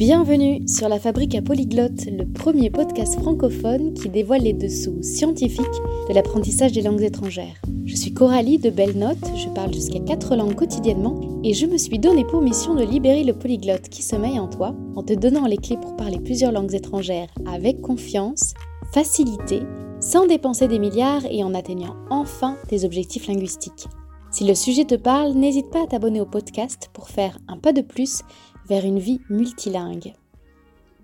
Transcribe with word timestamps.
Bienvenue 0.00 0.66
sur 0.66 0.88
la 0.88 0.98
Fabrique 0.98 1.34
à 1.34 1.42
Polyglotte, 1.42 2.06
le 2.06 2.24
premier 2.24 2.70
podcast 2.70 3.20
francophone 3.20 3.92
qui 3.92 4.08
dévoile 4.08 4.40
les 4.40 4.54
dessous 4.54 5.02
scientifiques 5.02 5.66
de 6.08 6.14
l'apprentissage 6.14 6.72
des 6.72 6.80
langues 6.80 7.02
étrangères. 7.02 7.60
Je 7.84 7.94
suis 7.96 8.14
Coralie 8.14 8.56
de 8.56 8.70
Belle 8.70 8.96
Note, 8.96 9.18
je 9.36 9.50
parle 9.50 9.74
jusqu'à 9.74 10.00
4 10.00 10.36
langues 10.36 10.54
quotidiennement 10.54 11.42
et 11.44 11.52
je 11.52 11.66
me 11.66 11.76
suis 11.76 11.98
donné 11.98 12.24
pour 12.24 12.40
mission 12.40 12.74
de 12.74 12.82
libérer 12.82 13.24
le 13.24 13.34
polyglotte 13.34 13.90
qui 13.90 14.00
sommeille 14.00 14.40
en 14.40 14.48
toi 14.48 14.74
en 14.96 15.02
te 15.02 15.12
donnant 15.12 15.44
les 15.44 15.58
clés 15.58 15.76
pour 15.76 15.96
parler 15.96 16.18
plusieurs 16.18 16.52
langues 16.52 16.74
étrangères 16.74 17.28
avec 17.46 17.82
confiance, 17.82 18.54
facilité, 18.94 19.60
sans 20.00 20.26
dépenser 20.26 20.66
des 20.66 20.78
milliards 20.78 21.26
et 21.30 21.44
en 21.44 21.52
atteignant 21.52 21.96
enfin 22.08 22.56
tes 22.68 22.86
objectifs 22.86 23.26
linguistiques. 23.26 23.86
Si 24.32 24.44
le 24.44 24.54
sujet 24.54 24.84
te 24.84 24.94
parle, 24.94 25.32
n'hésite 25.32 25.70
pas 25.70 25.82
à 25.82 25.86
t'abonner 25.88 26.20
au 26.20 26.24
podcast 26.24 26.88
pour 26.92 27.08
faire 27.08 27.36
un 27.48 27.58
pas 27.58 27.72
de 27.72 27.80
plus 27.80 28.22
vers 28.70 28.84
une 28.84 29.00
vie 29.00 29.20
multilingue. 29.28 30.14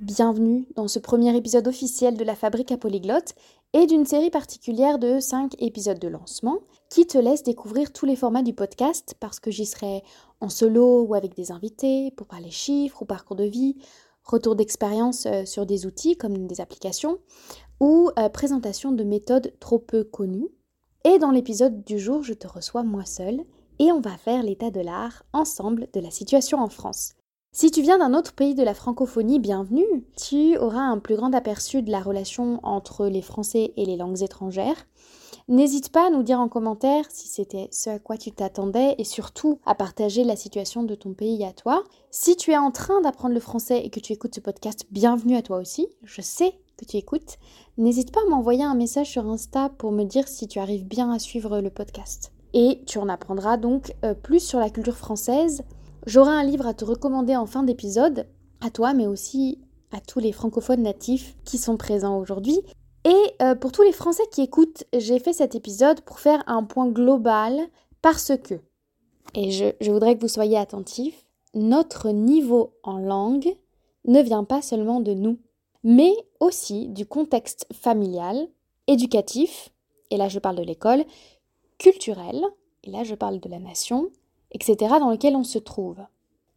Bienvenue 0.01 0.69
dans 0.77 0.87
ce 0.87 1.01
premier 1.01 1.37
épisode 1.37 1.67
officiel 1.67 2.17
de 2.17 2.23
la 2.23 2.37
Fabrique 2.37 2.71
à 2.71 2.77
Polyglotte 2.77 3.35
et 3.73 3.87
d'une 3.87 4.07
série 4.07 4.31
particulière 4.31 5.01
de 5.01 5.19
5 5.19 5.61
épisodes 5.61 5.99
de 5.99 6.07
lancement 6.07 6.61
qui 6.91 7.09
te 7.09 7.19
laisse 7.19 7.43
découvrir 7.43 7.93
tous 7.93 8.07
les 8.07 8.15
formats 8.15 8.45
du 8.45 8.55
podcast 8.55 9.17
parce 9.19 9.41
que 9.41 9.51
j'y 9.51 9.67
serai 9.67 10.05
en 10.41 10.49
solo 10.49 11.03
ou 11.03 11.15
avec 11.17 11.35
des 11.35 11.51
invités 11.51 12.13
pour 12.13 12.29
parler 12.29 12.53
chiffres 12.53 13.03
ou 13.03 13.05
parcours 13.05 13.35
de 13.35 13.43
vie, 13.43 13.75
retour 14.23 14.55
d'expérience 14.55 15.27
euh, 15.27 15.45
sur 15.45 15.67
des 15.67 15.87
outils 15.87 16.17
comme 16.17 16.47
des 16.47 16.61
applications 16.61 17.19
ou 17.81 18.11
euh, 18.17 18.29
présentation 18.29 18.93
de 18.93 19.03
méthodes 19.03 19.53
trop 19.59 19.81
peu 19.81 20.05
connues. 20.05 20.51
Et 21.03 21.19
dans 21.19 21.33
l'épisode 21.33 21.83
du 21.83 21.99
jour, 21.99 22.23
je 22.23 22.35
te 22.35 22.47
reçois 22.47 22.85
moi 22.85 23.05
seule 23.05 23.41
et 23.81 23.91
on 23.91 24.01
va 24.01 24.17
faire 24.17 24.45
l'état 24.45 24.71
de 24.71 24.81
l'art 24.81 25.25
ensemble 25.33 25.89
de 25.93 25.99
la 25.99 26.13
situation 26.13 26.61
en 26.61 26.69
France. 26.69 27.16
Si 27.59 27.71
tu 27.71 27.81
viens 27.81 27.97
d'un 27.97 28.13
autre 28.13 28.35
pays 28.35 28.55
de 28.55 28.63
la 28.63 28.75
francophonie, 28.75 29.39
bienvenue. 29.39 30.05
Tu 30.15 30.59
auras 30.59 30.83
un 30.83 30.99
plus 30.99 31.17
grand 31.17 31.33
aperçu 31.33 31.81
de 31.81 31.91
la 31.91 32.01
relation 32.01 32.61
entre 32.63 33.07
les 33.07 33.23
Français 33.23 33.73
et 33.79 33.87
les 33.87 33.97
langues 33.97 34.23
étrangères. 34.23 34.87
N'hésite 35.49 35.89
pas 35.89 36.09
à 36.09 36.11
nous 36.11 36.23
dire 36.23 36.39
en 36.39 36.51
commentaire 36.51 37.07
si 37.09 37.29
c'était 37.29 37.71
ce 37.73 37.89
à 37.89 37.99
quoi 37.99 38.19
tu 38.19 38.31
t'attendais 38.31 38.95
et 38.99 39.05
surtout 39.05 39.59
à 39.65 39.75
partager 39.75 40.23
la 40.23 40.37
situation 40.37 40.83
de 40.83 40.95
ton 40.95 41.15
pays 41.15 41.47
à 41.47 41.55
toi. 41.55 41.83
Si 42.11 42.37
tu 42.37 42.51
es 42.51 42.59
en 42.59 42.71
train 42.71 43.01
d'apprendre 43.01 43.33
le 43.33 43.41
français 43.41 43.81
et 43.83 43.89
que 43.89 44.01
tu 44.01 44.13
écoutes 44.13 44.35
ce 44.35 44.41
podcast, 44.41 44.85
bienvenue 44.91 45.37
à 45.37 45.41
toi 45.41 45.57
aussi. 45.57 45.89
Je 46.03 46.21
sais 46.21 46.53
que 46.77 46.85
tu 46.85 46.99
écoutes. 46.99 47.39
N'hésite 47.79 48.13
pas 48.13 48.21
à 48.21 48.29
m'envoyer 48.29 48.65
un 48.65 48.75
message 48.75 49.09
sur 49.09 49.27
Insta 49.27 49.71
pour 49.79 49.93
me 49.93 50.05
dire 50.05 50.29
si 50.29 50.47
tu 50.47 50.59
arrives 50.59 50.85
bien 50.85 51.11
à 51.11 51.19
suivre 51.19 51.63
le 51.63 51.71
podcast. 51.71 52.33
Et 52.53 52.83
tu 52.87 52.99
en 52.99 53.09
apprendras 53.09 53.57
donc 53.57 53.95
euh, 54.05 54.13
plus 54.13 54.41
sur 54.41 54.59
la 54.59 54.69
culture 54.69 54.99
française 54.99 55.63
J'aurai 56.07 56.31
un 56.31 56.45
livre 56.45 56.69
à 56.69 56.75
te 56.75 56.85
recommander 56.85 57.35
en 57.35 57.47
fin 57.47 57.65
d'épisode, 57.65 58.29
à 58.61 58.71
toi, 58.71 58.95
mais 58.95 59.09
aussi 59.09 59.59
à 59.91 60.01
tous 60.01 60.21
les 60.21 60.31
francophones 60.31 60.83
natifs 60.83 61.37
qui 61.45 61.59
sont 61.59 61.77
présents 61.77 62.19
aujourd'hui. 62.19 62.61
Et 63.05 63.43
euh, 63.43 63.57
pour 63.57 63.73
tous 63.73 63.83
les 63.83 63.93
Français 63.93 64.23
qui 64.31 64.43
écoutent, 64.43 64.85
j'ai 64.97 65.19
fait 65.19 65.33
cet 65.33 65.57
épisode 65.57 66.01
pour 66.03 66.21
faire 66.21 66.45
un 66.47 66.63
point 66.63 66.89
global 66.89 67.59
parce 68.03 68.33
que, 68.37 68.55
et 69.35 69.51
je, 69.51 69.67
je 69.81 69.91
voudrais 69.91 70.15
que 70.15 70.21
vous 70.21 70.29
soyez 70.29 70.57
attentifs, 70.57 71.25
notre 71.55 72.11
niveau 72.11 72.75
en 72.85 72.99
langue 72.99 73.57
ne 74.07 74.23
vient 74.23 74.45
pas 74.45 74.63
seulement 74.63 75.01
de 75.01 75.13
nous, 75.13 75.39
mais 75.83 76.13
aussi 76.39 76.89
du 76.89 77.05
contexte 77.05 77.67
familial, 77.73 78.49
éducatif, 78.87 79.71
et 80.11 80.17
là 80.17 80.29
je 80.29 80.39
parle 80.39 80.57
de 80.57 80.63
l'école, 80.63 81.05
culturel, 81.79 82.45
et 82.85 82.91
là 82.91 83.03
je 83.03 83.17
parle 83.17 83.41
de 83.41 83.49
la 83.49 83.59
nation, 83.59 84.11
etc., 84.53 84.95
dans 85.01 85.11
lequel 85.11 85.37
on 85.37 85.45
se 85.45 85.59
trouve. 85.59 85.99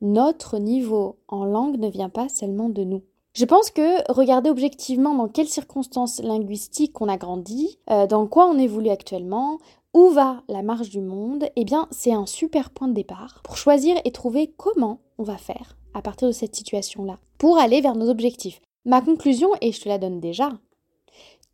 Notre 0.01 0.57
niveau 0.57 1.17
en 1.27 1.45
langue 1.45 1.77
ne 1.77 1.89
vient 1.89 2.09
pas 2.09 2.29
seulement 2.29 2.69
de 2.69 2.83
nous. 2.83 3.03
Je 3.33 3.45
pense 3.45 3.69
que 3.69 4.11
regarder 4.11 4.49
objectivement 4.49 5.13
dans 5.13 5.27
quelles 5.27 5.47
circonstances 5.47 6.19
linguistiques 6.21 6.99
on 6.99 7.09
a 7.09 7.17
grandi, 7.17 7.79
euh, 7.89 8.07
dans 8.07 8.25
quoi 8.27 8.47
on 8.47 8.57
évolue 8.57 8.89
actuellement, 8.89 9.59
où 9.93 10.09
va 10.09 10.43
la 10.47 10.61
marche 10.61 10.89
du 10.89 11.01
monde, 11.01 11.49
eh 11.55 11.63
bien 11.63 11.87
c'est 11.91 12.13
un 12.13 12.25
super 12.25 12.69
point 12.69 12.87
de 12.87 12.93
départ 12.93 13.41
pour 13.43 13.57
choisir 13.57 13.97
et 14.03 14.11
trouver 14.11 14.53
comment 14.57 14.99
on 15.17 15.23
va 15.23 15.37
faire 15.37 15.77
à 15.93 16.01
partir 16.01 16.27
de 16.27 16.33
cette 16.33 16.55
situation-là, 16.55 17.17
pour 17.37 17.57
aller 17.57 17.81
vers 17.81 17.95
nos 17.95 18.09
objectifs. 18.09 18.61
Ma 18.85 19.01
conclusion, 19.01 19.49
et 19.61 19.71
je 19.71 19.81
te 19.81 19.89
la 19.89 19.97
donne 19.97 20.19
déjà, 20.19 20.51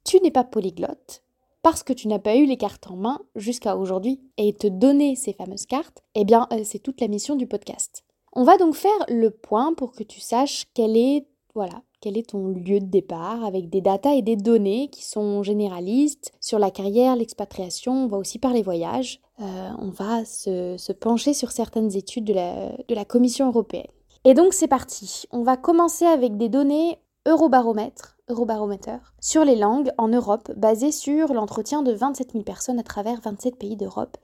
tu 0.03 0.19
n'es 0.21 0.31
pas 0.31 0.43
polyglotte, 0.43 1.23
parce 1.65 1.81
que 1.81 1.93
tu 1.93 2.07
n'as 2.07 2.19
pas 2.19 2.35
eu 2.35 2.45
les 2.45 2.57
cartes 2.57 2.91
en 2.91 2.95
main 2.95 3.19
jusqu'à 3.35 3.75
aujourd'hui 3.75 4.21
et 4.37 4.53
te 4.53 4.67
donner 4.67 5.15
ces 5.15 5.33
fameuses 5.33 5.65
cartes, 5.65 6.03
eh 6.13 6.23
bien 6.23 6.47
euh, 6.53 6.61
c'est 6.63 6.77
toute 6.77 7.01
la 7.01 7.07
mission 7.07 7.35
du 7.35 7.47
podcast. 7.47 8.03
On 8.33 8.43
va 8.43 8.57
donc 8.57 8.75
faire 8.75 8.91
le 9.09 9.31
point 9.31 9.73
pour 9.73 9.93
que 9.93 10.03
tu 10.03 10.19
saches 10.19 10.67
quel 10.75 10.95
est 10.95 11.25
voilà, 11.55 11.81
quel 12.01 12.19
est 12.19 12.29
ton 12.29 12.49
lieu 12.49 12.79
de 12.79 12.85
départ 12.85 13.43
avec 13.43 13.71
des 13.71 13.81
datas 13.81 14.13
et 14.13 14.21
des 14.21 14.35
données 14.35 14.89
qui 14.89 15.03
sont 15.03 15.41
généralistes 15.41 16.31
sur 16.39 16.59
la 16.59 16.69
carrière, 16.69 17.15
l'expatriation, 17.15 17.93
on 17.93 18.07
va 18.07 18.17
aussi 18.17 18.37
parler 18.37 18.61
voyage, 18.61 19.19
euh, 19.41 19.69
on 19.79 19.89
va 19.89 20.23
se, 20.23 20.91
pencher 20.91 21.33
sur 21.33 21.51
certaines 21.51 21.97
études 21.97 22.25
de 22.25 22.33
la, 22.33 22.73
de 22.87 22.93
la 22.93 23.05
Commission 23.05 23.47
européenne. 23.47 23.89
Et 24.23 24.35
donc 24.35 24.53
c'est 24.53 24.67
parti, 24.67 25.23
on 25.31 25.41
va 25.41 25.57
commencer 25.57 26.05
avec 26.05 26.37
des 26.37 26.49
données 26.49 26.99
Eurobaromètre 27.25 28.14
Eurobaromètre 28.29 29.13
sur 29.19 29.45
les 29.45 29.55
langues 29.55 29.91
en 29.97 30.07
Europe, 30.07 30.51
basé 30.55 30.91
sur 30.91 31.33
l'entretien 31.33 31.83
de 31.83 31.91
27 31.91 32.31
000 32.31 32.43
personnes 32.43 32.79
à 32.79 32.83
travers 32.83 33.21
27 33.21 33.57
pays 33.57 33.75
d'Europe. 33.75 34.17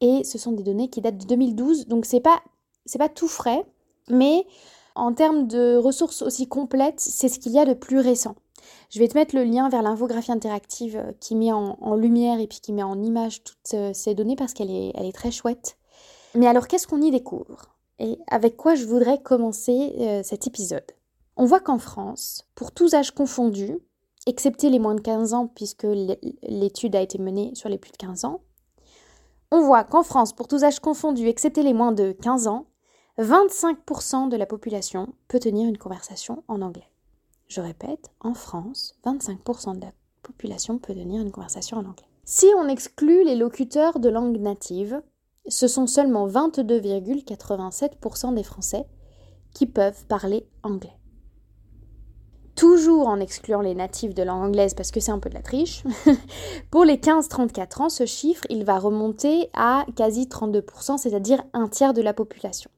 Et 0.00 0.24
ce 0.24 0.38
sont 0.38 0.52
des 0.52 0.62
données 0.62 0.88
qui 0.88 1.00
datent 1.00 1.18
de 1.18 1.26
2012, 1.26 1.86
donc 1.86 2.06
c'est 2.06 2.20
pas 2.20 2.40
c'est 2.86 2.98
pas 2.98 3.08
tout 3.08 3.28
frais, 3.28 3.64
mais 4.08 4.46
en 4.94 5.12
termes 5.12 5.46
de 5.46 5.76
ressources 5.76 6.22
aussi 6.22 6.48
complètes, 6.48 7.00
c'est 7.00 7.28
ce 7.28 7.38
qu'il 7.38 7.52
y 7.52 7.58
a 7.58 7.64
de 7.64 7.74
plus 7.74 8.00
récent. 8.00 8.34
Je 8.90 8.98
vais 8.98 9.08
te 9.08 9.16
mettre 9.16 9.34
le 9.34 9.44
lien 9.44 9.68
vers 9.68 9.82
l'infographie 9.82 10.32
interactive 10.32 10.96
euh, 10.96 11.12
qui 11.20 11.34
met 11.34 11.52
en, 11.52 11.94
lumière 11.94 12.40
et 12.40 12.46
puis 12.46 12.60
qui 12.60 12.72
met 12.72 12.82
en 12.82 13.02
image 13.02 13.42
toutes 13.42 13.74
euh, 13.74 13.92
ces 13.92 14.14
données 14.14 14.36
parce 14.36 14.52
qu'elle 14.52 14.70
est, 14.70 14.92
elle 14.94 15.06
est 15.06 15.14
très 15.14 15.30
chouette. 15.30 15.76
Mais 16.34 16.46
alors 16.46 16.68
qu'est-ce 16.68 16.86
qu'on 16.86 17.02
y 17.02 17.10
découvre? 17.10 17.74
Et 17.98 18.18
avec 18.28 18.56
quoi 18.56 18.74
je 18.74 18.84
voudrais 18.84 19.20
commencer 19.20 19.94
euh, 19.98 20.22
cet 20.22 20.46
épisode? 20.46 20.84
On 21.36 21.46
voit 21.46 21.60
qu'en 21.60 21.78
France, 21.78 22.46
pour 22.54 22.72
tous 22.72 22.94
âges 22.94 23.12
confondus, 23.12 23.78
excepté 24.26 24.70
les 24.70 24.78
moins 24.78 24.94
de 24.94 25.00
15 25.00 25.34
ans 25.34 25.46
puisque 25.46 25.86
l'étude 26.42 26.94
a 26.94 27.00
été 27.00 27.18
menée 27.18 27.52
sur 27.54 27.68
les 27.68 27.78
plus 27.78 27.92
de 27.92 27.96
15 27.96 28.24
ans, 28.24 28.42
on 29.50 29.60
voit 29.60 29.84
qu'en 29.84 30.02
France, 30.02 30.32
pour 30.32 30.48
tous 30.48 30.64
âges 30.64 30.80
confondus, 30.80 31.28
excepté 31.28 31.62
les 31.62 31.74
moins 31.74 31.92
de 31.92 32.12
15 32.12 32.48
ans, 32.48 32.66
25% 33.18 34.30
de 34.30 34.36
la 34.36 34.46
population 34.46 35.12
peut 35.28 35.38
tenir 35.38 35.68
une 35.68 35.76
conversation 35.76 36.42
en 36.48 36.62
anglais. 36.62 36.90
Je 37.48 37.60
répète, 37.60 38.10
en 38.20 38.32
France, 38.32 38.94
25% 39.04 39.76
de 39.76 39.82
la 39.82 39.92
population 40.22 40.78
peut 40.78 40.94
tenir 40.94 41.20
une 41.20 41.30
conversation 41.30 41.76
en 41.76 41.84
anglais. 41.84 42.06
Si 42.24 42.46
on 42.56 42.68
exclut 42.68 43.24
les 43.24 43.36
locuteurs 43.36 43.98
de 43.98 44.08
langue 44.08 44.38
native, 44.38 45.02
ce 45.48 45.68
sont 45.68 45.86
seulement 45.86 46.26
22,87% 46.28 48.34
des 48.34 48.42
Français 48.42 48.86
qui 49.52 49.66
peuvent 49.66 50.06
parler 50.06 50.48
anglais 50.62 50.96
toujours 52.54 53.08
en 53.08 53.20
excluant 53.20 53.60
les 53.60 53.74
natifs 53.74 54.14
de 54.14 54.22
langue 54.22 54.44
anglaise 54.44 54.74
parce 54.74 54.90
que 54.90 55.00
c'est 55.00 55.12
un 55.12 55.18
peu 55.18 55.28
de 55.28 55.34
la 55.34 55.42
triche. 55.42 55.84
Pour 56.70 56.84
les 56.84 56.96
15-34 56.96 57.82
ans, 57.82 57.88
ce 57.88 58.06
chiffre, 58.06 58.44
il 58.50 58.64
va 58.64 58.78
remonter 58.78 59.48
à 59.54 59.84
quasi 59.96 60.26
32%, 60.26 60.98
c'est-à-dire 60.98 61.42
un 61.52 61.68
tiers 61.68 61.94
de 61.94 62.02
la 62.02 62.14
population. 62.14 62.70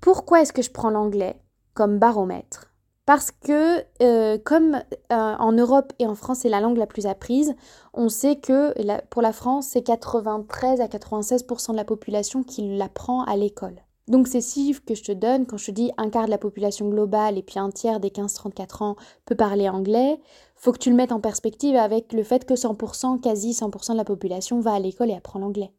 Pourquoi 0.00 0.40
est-ce 0.40 0.52
que 0.52 0.62
je 0.62 0.70
prends 0.70 0.90
l'anglais 0.90 1.36
comme 1.74 1.98
baromètre? 1.98 2.66
Parce 3.06 3.32
que 3.32 3.84
euh, 4.02 4.38
comme 4.38 4.76
euh, 4.76 4.82
en 5.10 5.52
Europe 5.52 5.92
et 5.98 6.06
en 6.06 6.14
France 6.14 6.40
c'est 6.40 6.48
la 6.48 6.60
langue 6.60 6.76
la 6.76 6.86
plus 6.86 7.06
apprise, 7.06 7.54
on 7.92 8.08
sait 8.08 8.36
que 8.36 8.72
pour 9.06 9.20
la 9.20 9.32
France 9.32 9.68
c'est 9.72 9.82
93 9.82 10.80
à 10.80 10.86
96% 10.86 11.72
de 11.72 11.76
la 11.76 11.84
population 11.84 12.44
qui 12.44 12.76
l'apprend 12.76 13.24
à 13.24 13.36
l'école. 13.36 13.82
Donc 14.08 14.26
ces 14.26 14.40
chiffres 14.40 14.82
que 14.84 14.94
je 14.94 15.04
te 15.04 15.12
donne, 15.12 15.46
quand 15.46 15.56
je 15.56 15.66
te 15.66 15.70
dis 15.70 15.92
un 15.96 16.10
quart 16.10 16.26
de 16.26 16.30
la 16.30 16.38
population 16.38 16.88
globale 16.88 17.38
et 17.38 17.42
puis 17.42 17.58
un 17.58 17.70
tiers 17.70 18.00
des 18.00 18.08
15-34 18.08 18.82
ans 18.82 18.96
peut 19.24 19.36
parler 19.36 19.68
anglais, 19.68 20.20
faut 20.56 20.72
que 20.72 20.78
tu 20.78 20.90
le 20.90 20.96
mettes 20.96 21.12
en 21.12 21.20
perspective 21.20 21.76
avec 21.76 22.12
le 22.12 22.22
fait 22.22 22.44
que 22.44 22.54
100%, 22.54 23.20
quasi 23.20 23.52
100% 23.52 23.92
de 23.92 23.96
la 23.96 24.04
population 24.04 24.60
va 24.60 24.72
à 24.72 24.78
l'école 24.78 25.10
et 25.10 25.14
apprend 25.14 25.38
l'anglais. 25.38 25.72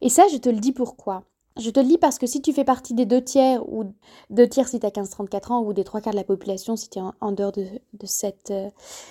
Et 0.00 0.08
ça, 0.08 0.24
je 0.32 0.36
te 0.36 0.48
le 0.48 0.58
dis 0.58 0.72
pourquoi. 0.72 1.24
Je 1.58 1.70
te 1.70 1.80
le 1.80 1.86
dis 1.86 1.98
parce 1.98 2.18
que 2.18 2.26
si 2.26 2.40
tu 2.40 2.52
fais 2.52 2.64
partie 2.64 2.94
des 2.94 3.04
deux 3.04 3.22
tiers, 3.22 3.62
ou 3.68 3.84
deux 4.30 4.48
tiers 4.48 4.68
si 4.68 4.80
tu 4.80 4.86
as 4.86 4.90
15-34 4.90 5.52
ans, 5.52 5.62
ou 5.62 5.72
des 5.72 5.84
trois 5.84 6.00
quarts 6.00 6.12
de 6.12 6.18
la 6.18 6.24
population 6.24 6.76
si 6.76 6.88
tu 6.88 6.98
es 6.98 7.02
en, 7.20 7.32
dehors 7.32 7.52
de, 7.52 7.66
cette, 8.04 8.50
euh, 8.50 8.70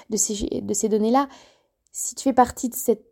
de 0.10 0.18
ces, 0.18 0.62
de 0.62 0.74
ces 0.74 0.90
données-là, 0.90 1.28
si 1.92 2.16
tu 2.16 2.24
fais 2.24 2.34
partie 2.34 2.70
de 2.70 2.76
cette, 2.76 3.06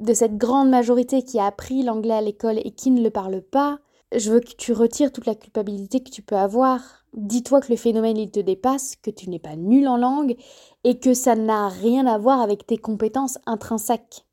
de 0.00 0.12
cette 0.12 0.36
grande 0.36 0.68
majorité 0.68 1.22
qui 1.22 1.38
a 1.38 1.46
appris 1.46 1.82
l'anglais 1.82 2.14
à 2.14 2.20
l'école 2.20 2.58
et 2.58 2.72
qui 2.72 2.90
ne 2.90 3.02
le 3.02 3.10
parle 3.10 3.40
pas, 3.40 3.78
je 4.14 4.30
veux 4.30 4.40
que 4.40 4.54
tu 4.56 4.72
retires 4.72 5.12
toute 5.12 5.26
la 5.26 5.34
culpabilité 5.34 6.00
que 6.00 6.10
tu 6.10 6.22
peux 6.22 6.36
avoir. 6.36 6.80
Dis-toi 7.14 7.60
que 7.60 7.72
le 7.72 7.76
phénomène 7.76 8.16
il 8.16 8.30
te 8.30 8.40
dépasse, 8.40 8.96
que 8.96 9.10
tu 9.10 9.30
n'es 9.30 9.38
pas 9.38 9.56
nul 9.56 9.88
en 9.88 9.96
langue 9.96 10.36
et 10.84 10.98
que 10.98 11.14
ça 11.14 11.34
n'a 11.34 11.68
rien 11.68 12.06
à 12.06 12.18
voir 12.18 12.40
avec 12.40 12.66
tes 12.66 12.76
compétences 12.76 13.38
intrinsèques. 13.46 14.26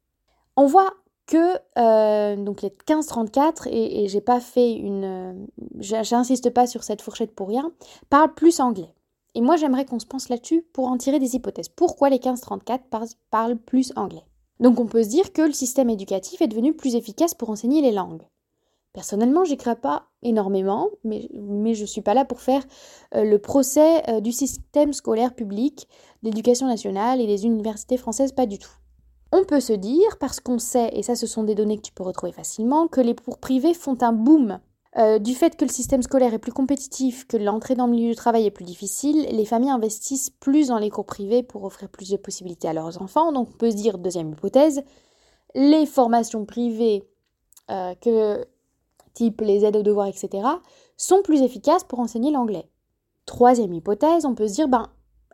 On 0.56 0.66
voit 0.66 0.94
que 1.25 1.58
euh, 1.78 2.36
donc 2.36 2.62
les 2.62 2.70
15-34, 2.70 3.68
et, 3.70 4.08
j'ai 4.08 4.22
pas 4.22 4.40
fait 4.40 4.74
une. 4.74 5.06
Euh, 5.06 5.34
j'insiste 5.80 6.50
pas 6.50 6.68
sur 6.68 6.84
cette 6.84 7.02
fourchette 7.02 7.34
pour 7.34 7.48
rien, 7.48 7.72
parlent 8.10 8.34
plus 8.34 8.60
anglais. 8.60 8.94
Et 9.36 9.42
moi, 9.42 9.56
j'aimerais 9.56 9.86
qu'on 9.86 10.00
se 10.00 10.06
pense 10.06 10.30
là-dessus 10.30 10.64
pour 10.74 10.88
en 10.88 10.98
tirer 10.98 11.18
des 11.18 11.36
hypothèses. 11.36 11.70
Pourquoi 11.70 12.10
les 12.10 12.20
15-34 12.20 13.16
parlent 13.31 13.58
plus 13.58 13.92
anglais? 13.96 14.24
Donc, 14.60 14.80
on 14.80 14.86
peut 14.86 15.04
se 15.04 15.10
dire 15.10 15.34
que 15.34 15.42
le 15.42 15.54
système 15.54 15.90
éducatif 15.90 16.42
est 16.42 16.48
devenu 16.48 16.74
plus 16.75 16.96
efficace 16.96 17.34
pour 17.34 17.50
enseigner 17.50 17.81
les 17.81 17.92
langues. 17.92 18.22
Personnellement, 18.94 19.44
j'y 19.44 19.57
crois 19.57 19.75
pas 19.75 20.07
énormément, 20.22 20.90
mais, 21.04 21.28
je 21.31 21.81
ne 21.81 21.88
suis 21.88 22.01
pas 22.01 22.13
là 22.13 22.25
pour 22.25 22.42
faire 22.42 22.63
euh, 23.16 23.24
le 23.24 23.40
procès 23.40 24.22
du 24.22 24.31
système 24.31 24.94
scolaire 24.94 25.34
public, 25.34 25.88
d'éducation 26.22 26.68
nationale 26.68 27.19
et 27.19 27.28
des 27.28 27.45
universités 27.45 27.98
françaises, 27.98 28.31
pas 28.31 28.45
du 28.45 28.60
tout. 28.60 28.72
On 29.36 29.45
peut 29.45 29.62
se 29.62 29.74
dire, 29.74 30.18
parce 30.19 30.40
qu'on 30.40 30.60
sait, 30.60 30.92
et 30.94 31.01
ça 31.01 31.16
ce 31.16 31.25
sont 31.25 31.44
des 31.44 31.56
données 31.56 31.78
que 31.78 31.81
tu 31.81 31.92
peux 31.92 32.04
retrouver 32.04 32.31
facilement, 32.31 32.88
que 32.88 33.01
les 33.01 33.16
cours 33.16 33.40
privés 33.40 33.74
font 33.74 33.98
un 34.01 34.13
boom. 34.13 34.60
Euh, 34.96 35.18
du 35.18 35.34
fait 35.34 35.56
que 35.56 35.66
le 35.66 35.72
système 35.72 36.04
scolaire 36.04 36.36
est 36.36 36.39
plus 36.39 36.51
compétitif, 36.51 37.25
que 37.25 37.38
l'entrée 37.38 37.74
dans 37.74 37.88
le 37.88 37.94
milieu 37.94 38.12
du 38.12 38.16
travail 38.16 38.46
est 38.46 38.51
plus 38.51 38.63
difficile, 38.63 39.25
les 39.31 39.46
familles 39.46 39.72
investissent 39.72 40.30
plus 40.30 40.68
dans 40.68 40.78
les 40.78 40.92
cours 40.92 41.07
privés 41.07 41.42
pour 41.42 41.63
offrir 41.63 41.89
plus 41.89 42.12
de 42.12 42.18
possibilités 42.18 42.68
à 42.68 42.74
leurs 42.74 43.01
enfants. 43.01 43.31
Donc 43.31 43.50
on 43.51 43.57
peut 43.57 43.72
se 43.72 43.75
dire, 43.75 43.98
deuxième 43.98 44.31
hypothèse, 44.31 44.84
les 45.56 45.88
formations 45.88 46.46
privées, 46.46 47.04
euh, 47.72 47.96
que, 47.96 48.46
type 49.13 49.42
les 49.42 49.65
aides 49.65 49.77
aux 49.77 49.83
devoirs, 49.83 50.07
etc., 50.07 50.48
sont 50.98 51.21
plus 51.24 51.42
efficaces 51.42 51.83
pour 51.83 52.00
enseigner 52.00 52.31
l'anglais. 52.31 52.69
Troisième 53.25 53.74
hypothèse, 53.74 54.25
on 54.25 54.36
peut 54.36 54.48
se 54.48 54.54
dire, 54.54 54.68
ben, 54.68 54.88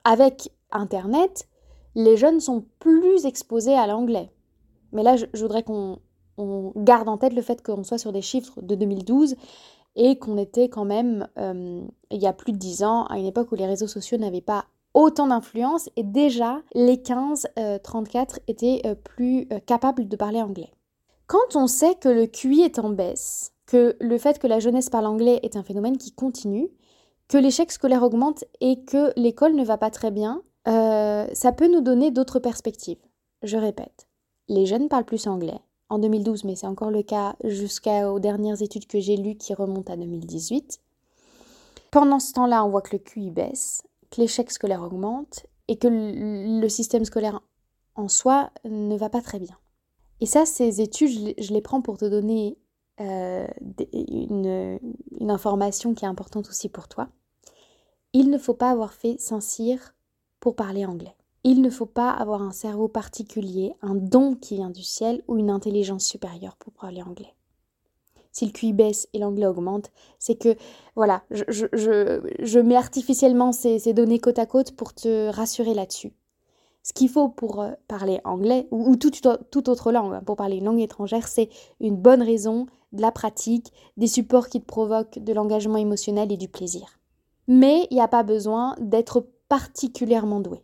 avec 0.04 0.52
Internet, 0.72 1.48
les 1.96 2.18
jeunes 2.18 2.40
sont 2.40 2.66
plus 2.80 3.26
exposés 3.26 3.74
à 3.74 3.88
l'anglais. 3.88 4.32
Mais 4.92 5.04
là, 5.04 5.16
je, 5.16 5.26
voudrais 5.42 5.64
qu'on 5.64 6.00
garde 6.76 7.10
en 7.10 7.18
tête 7.18 7.34
le 7.34 7.42
fait 7.42 7.62
qu'on 7.62 7.84
soit 7.84 7.98
sur 7.98 8.12
des 8.12 8.22
chiffres 8.22 8.62
de 8.62 8.76
2012 8.76 9.36
et 9.96 10.18
qu'on 10.18 10.38
était 10.38 10.70
quand 10.70 10.86
même, 10.86 11.28
euh, 11.38 11.82
il 12.12 12.22
y 12.22 12.28
a 12.28 12.34
plus 12.34 12.54
de 12.54 12.58
10 12.58 12.84
ans, 12.84 13.06
à 13.06 13.18
une 13.18 13.26
époque 13.26 13.52
où 13.52 13.56
les 13.56 13.66
réseaux 13.66 13.88
sociaux 13.88 14.18
n'avaient 14.18 14.42
pas 14.42 14.66
autant 14.94 15.28
d'influence 15.28 15.90
et 15.96 16.04
déjà 16.04 16.62
les 16.74 16.98
15-34 16.98 17.48
euh, 17.60 18.24
étaient 18.48 18.82
euh, 18.86 18.96
plus 18.96 19.48
capables 19.66 20.08
de 20.08 20.16
parler 20.16 20.42
anglais. 20.42 20.72
Quand 21.28 21.56
on 21.56 21.68
sait 21.68 21.96
que 21.96 22.10
le 22.10 22.26
QI 22.26 22.62
est 22.62 22.80
en 22.80 22.90
baisse, 22.90 23.54
que 23.70 23.96
le 24.00 24.18
fait 24.18 24.40
que 24.40 24.48
la 24.48 24.60
jeunesse 24.60 24.90
parle 24.90 25.06
anglais 25.06 25.40
est 25.44 25.56
un 25.56 25.62
phénomène 25.62 25.98
qui 26.00 26.12
continue, 26.12 26.70
que 27.28 27.38
l'échec 27.38 27.72
scolaire 27.72 28.02
augmente 28.02 28.44
et 28.62 28.84
que 28.84 29.14
l'école 29.16 29.54
ne 29.54 29.64
va 29.64 29.78
pas 29.78 29.92
très 29.92 30.10
bien, 30.10 30.42
euh, 30.68 31.28
ça 31.34 31.52
peut 31.52 31.68
nous 31.72 31.82
donner 31.82 32.10
d'autres 32.10 32.40
perspectives. 32.40 32.98
Je 33.44 33.58
répète, 33.58 34.08
les 34.48 34.66
jeunes 34.66 34.90
parlent 34.90 35.06
plus 35.06 35.28
anglais. 35.28 35.60
En 35.90 36.00
2012, 36.00 36.46
mais 36.46 36.56
c'est 36.56 36.66
encore 36.66 36.90
le 36.90 37.04
cas 37.04 37.36
jusqu'aux 37.44 38.20
dernières 38.20 38.62
études 38.64 38.88
que 38.88 39.00
j'ai 39.00 39.18
lues 39.18 39.38
qui 39.38 39.54
remontent 39.54 39.94
à 39.94 39.98
2018. 39.98 40.80
Pendant 41.92 42.20
ce 42.20 42.34
temps-là, 42.34 42.66
on 42.66 42.70
voit 42.70 42.82
que 42.82 42.96
le 42.96 43.00
QI 43.00 43.30
baisse, 43.30 43.84
que 44.10 44.22
l'échec 44.22 44.50
scolaire 44.50 44.82
augmente 44.82 45.46
et 45.68 45.78
que 45.78 45.88
le 45.88 46.70
système 46.70 47.06
scolaire 47.06 47.42
en 47.94 48.08
soi 48.08 48.50
ne 48.66 48.98
va 48.98 49.10
pas 49.10 49.22
très 49.22 49.38
bien. 49.38 49.58
Et 50.22 50.26
ça, 50.26 50.48
ces 50.48 50.82
études, 50.82 51.36
je 51.38 51.54
les 51.54 51.62
prends 51.62 51.82
pour 51.82 51.98
te 51.98 52.06
donner 52.06 52.58
euh, 53.02 53.48
une, 53.94 54.80
information 55.30 55.94
qui 55.94 56.06
est 56.06 56.08
importante 56.08 56.50
aussi 56.50 56.70
pour 56.70 56.88
toi. 56.88 57.10
Il 58.14 58.30
ne 58.30 58.38
faut 58.38 58.54
pas 58.54 58.72
avoir 58.72 58.94
fait 58.94 59.20
Saint-Cyr 59.20 59.94
pour 60.40 60.56
parler 60.56 60.86
anglais. 60.86 61.16
Il 61.44 61.62
ne 61.62 61.70
faut 61.70 61.86
pas 61.86 62.12
avoir 62.12 62.42
un 62.42 62.52
cerveau 62.52 62.88
particulier, 62.88 63.74
un 63.82 63.96
don 63.96 64.36
qui 64.36 64.56
vient 64.56 64.70
du 64.70 64.84
ciel 64.84 65.24
ou 65.28 65.38
une 65.38 65.50
intelligence 65.50 66.06
supérieure 66.06 66.58
pour 66.58 66.74
parler 66.74 67.02
anglais. 67.02 67.34
Si 68.32 68.46
le 68.46 68.52
QI 68.52 68.74
baisse 68.74 69.08
et 69.14 69.20
l'anglais 69.20 69.48
augmente, 69.48 69.92
c'est 70.20 70.36
que, 70.36 70.56
voilà, 70.96 71.24
je, 71.32 72.60
mets 72.60 72.76
artificiellement 72.76 73.52
ces, 73.52 73.94
données 73.94 74.20
côte 74.20 74.40
à 74.40 74.46
côte 74.46 74.76
pour 74.76 74.94
te 74.94 75.30
rassurer 75.30 75.74
là-dessus. 75.74 76.14
Ce 76.84 76.94
qu'il 76.94 77.10
faut 77.10 77.30
pour 77.30 77.62
euh, 77.62 77.72
parler 77.88 78.20
anglais, 78.24 78.68
ou, 78.72 78.96
toute, 78.96 79.26
autre 79.68 79.92
langue, 79.92 80.14
hein, 80.14 80.24
pour 80.26 80.36
parler 80.36 80.58
une 80.58 80.66
langue 80.66 80.80
étrangère, 80.80 81.28
c'est 81.28 81.50
une 81.80 81.96
bonne 81.96 82.22
raison, 82.22 82.68
de 82.92 83.02
la 83.02 83.12
pratique, 83.12 83.72
des 83.98 84.08
supports 84.08 84.50
qui 84.50 84.62
te 84.62 84.66
provoquent 84.66 85.20
de 85.20 85.34
l'engagement 85.34 85.78
émotionnel 85.78 86.32
et 86.32 86.38
du 86.38 86.48
plaisir. 86.48 87.00
Mais 87.48 87.88
il 87.92 87.96
n'y 87.96 88.02
a 88.02 88.08
pas 88.08 88.24
besoin 88.24 88.76
d'être 88.80 89.28
particulièrement 89.48 90.40
doués. 90.40 90.64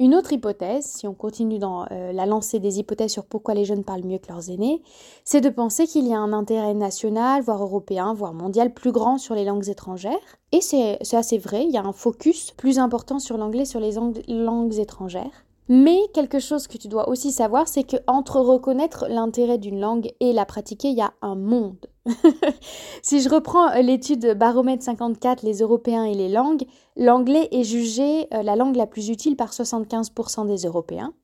Une 0.00 0.14
autre 0.14 0.32
hypothèse, 0.32 0.86
si 0.86 1.06
on 1.06 1.12
continue 1.12 1.58
dans 1.58 1.84
euh, 1.90 2.12
la 2.12 2.24
lancée 2.24 2.58
des 2.58 2.78
hypothèses 2.78 3.12
sur 3.12 3.26
pourquoi 3.26 3.52
les 3.52 3.66
jeunes 3.66 3.84
parlent 3.84 4.02
mieux 4.02 4.16
que 4.16 4.32
leurs 4.32 4.48
aînés, 4.48 4.80
c'est 5.26 5.42
de 5.42 5.50
penser 5.50 5.86
qu'il 5.86 6.08
y 6.08 6.14
a 6.14 6.18
un 6.18 6.32
intérêt 6.32 6.72
national, 6.72 7.42
voire 7.42 7.62
européen, 7.62 8.14
voire 8.14 8.32
mondial 8.32 8.72
plus 8.72 8.92
grand 8.92 9.18
sur 9.18 9.34
les 9.34 9.44
langues 9.44 9.68
étrangères. 9.68 10.16
Et 10.52 10.62
c'est 10.62 10.98
assez 11.14 11.36
vrai, 11.36 11.64
il 11.64 11.70
y 11.70 11.76
a 11.76 11.84
un 11.84 11.92
focus 11.92 12.50
plus 12.52 12.78
important 12.78 13.18
sur 13.18 13.36
l'anglais, 13.36 13.66
sur 13.66 13.78
les 13.78 13.92
langues 14.26 14.78
étrangères. 14.78 15.44
Mais 15.72 16.00
quelque 16.12 16.40
chose 16.40 16.66
que 16.66 16.76
tu 16.78 16.88
dois 16.88 17.08
aussi 17.08 17.30
savoir, 17.30 17.68
c'est 17.68 17.84
que 17.84 17.94
entre 18.08 18.40
reconnaître 18.40 19.06
l'intérêt 19.08 19.56
d'une 19.56 19.78
langue 19.78 20.10
et 20.18 20.32
la 20.32 20.44
pratiquer, 20.44 20.88
il 20.88 20.96
y 20.96 21.00
a 21.00 21.14
un 21.22 21.36
monde. 21.36 21.86
si 23.02 23.20
je 23.20 23.28
reprends 23.28 23.70
euh, 23.70 23.80
l'étude 23.80 24.34
Baromètre 24.36 24.82
54, 24.82 25.44
les 25.44 25.60
Européens 25.60 26.02
et 26.02 26.14
les 26.14 26.28
langues, 26.28 26.64
l'anglais 26.96 27.46
est 27.52 27.62
jugé 27.62 28.26
euh, 28.34 28.42
la 28.42 28.56
langue 28.56 28.74
la 28.74 28.88
plus 28.88 29.10
utile 29.10 29.36
par 29.36 29.52
75% 29.52 30.44
des 30.44 30.66
Européens 30.66 31.14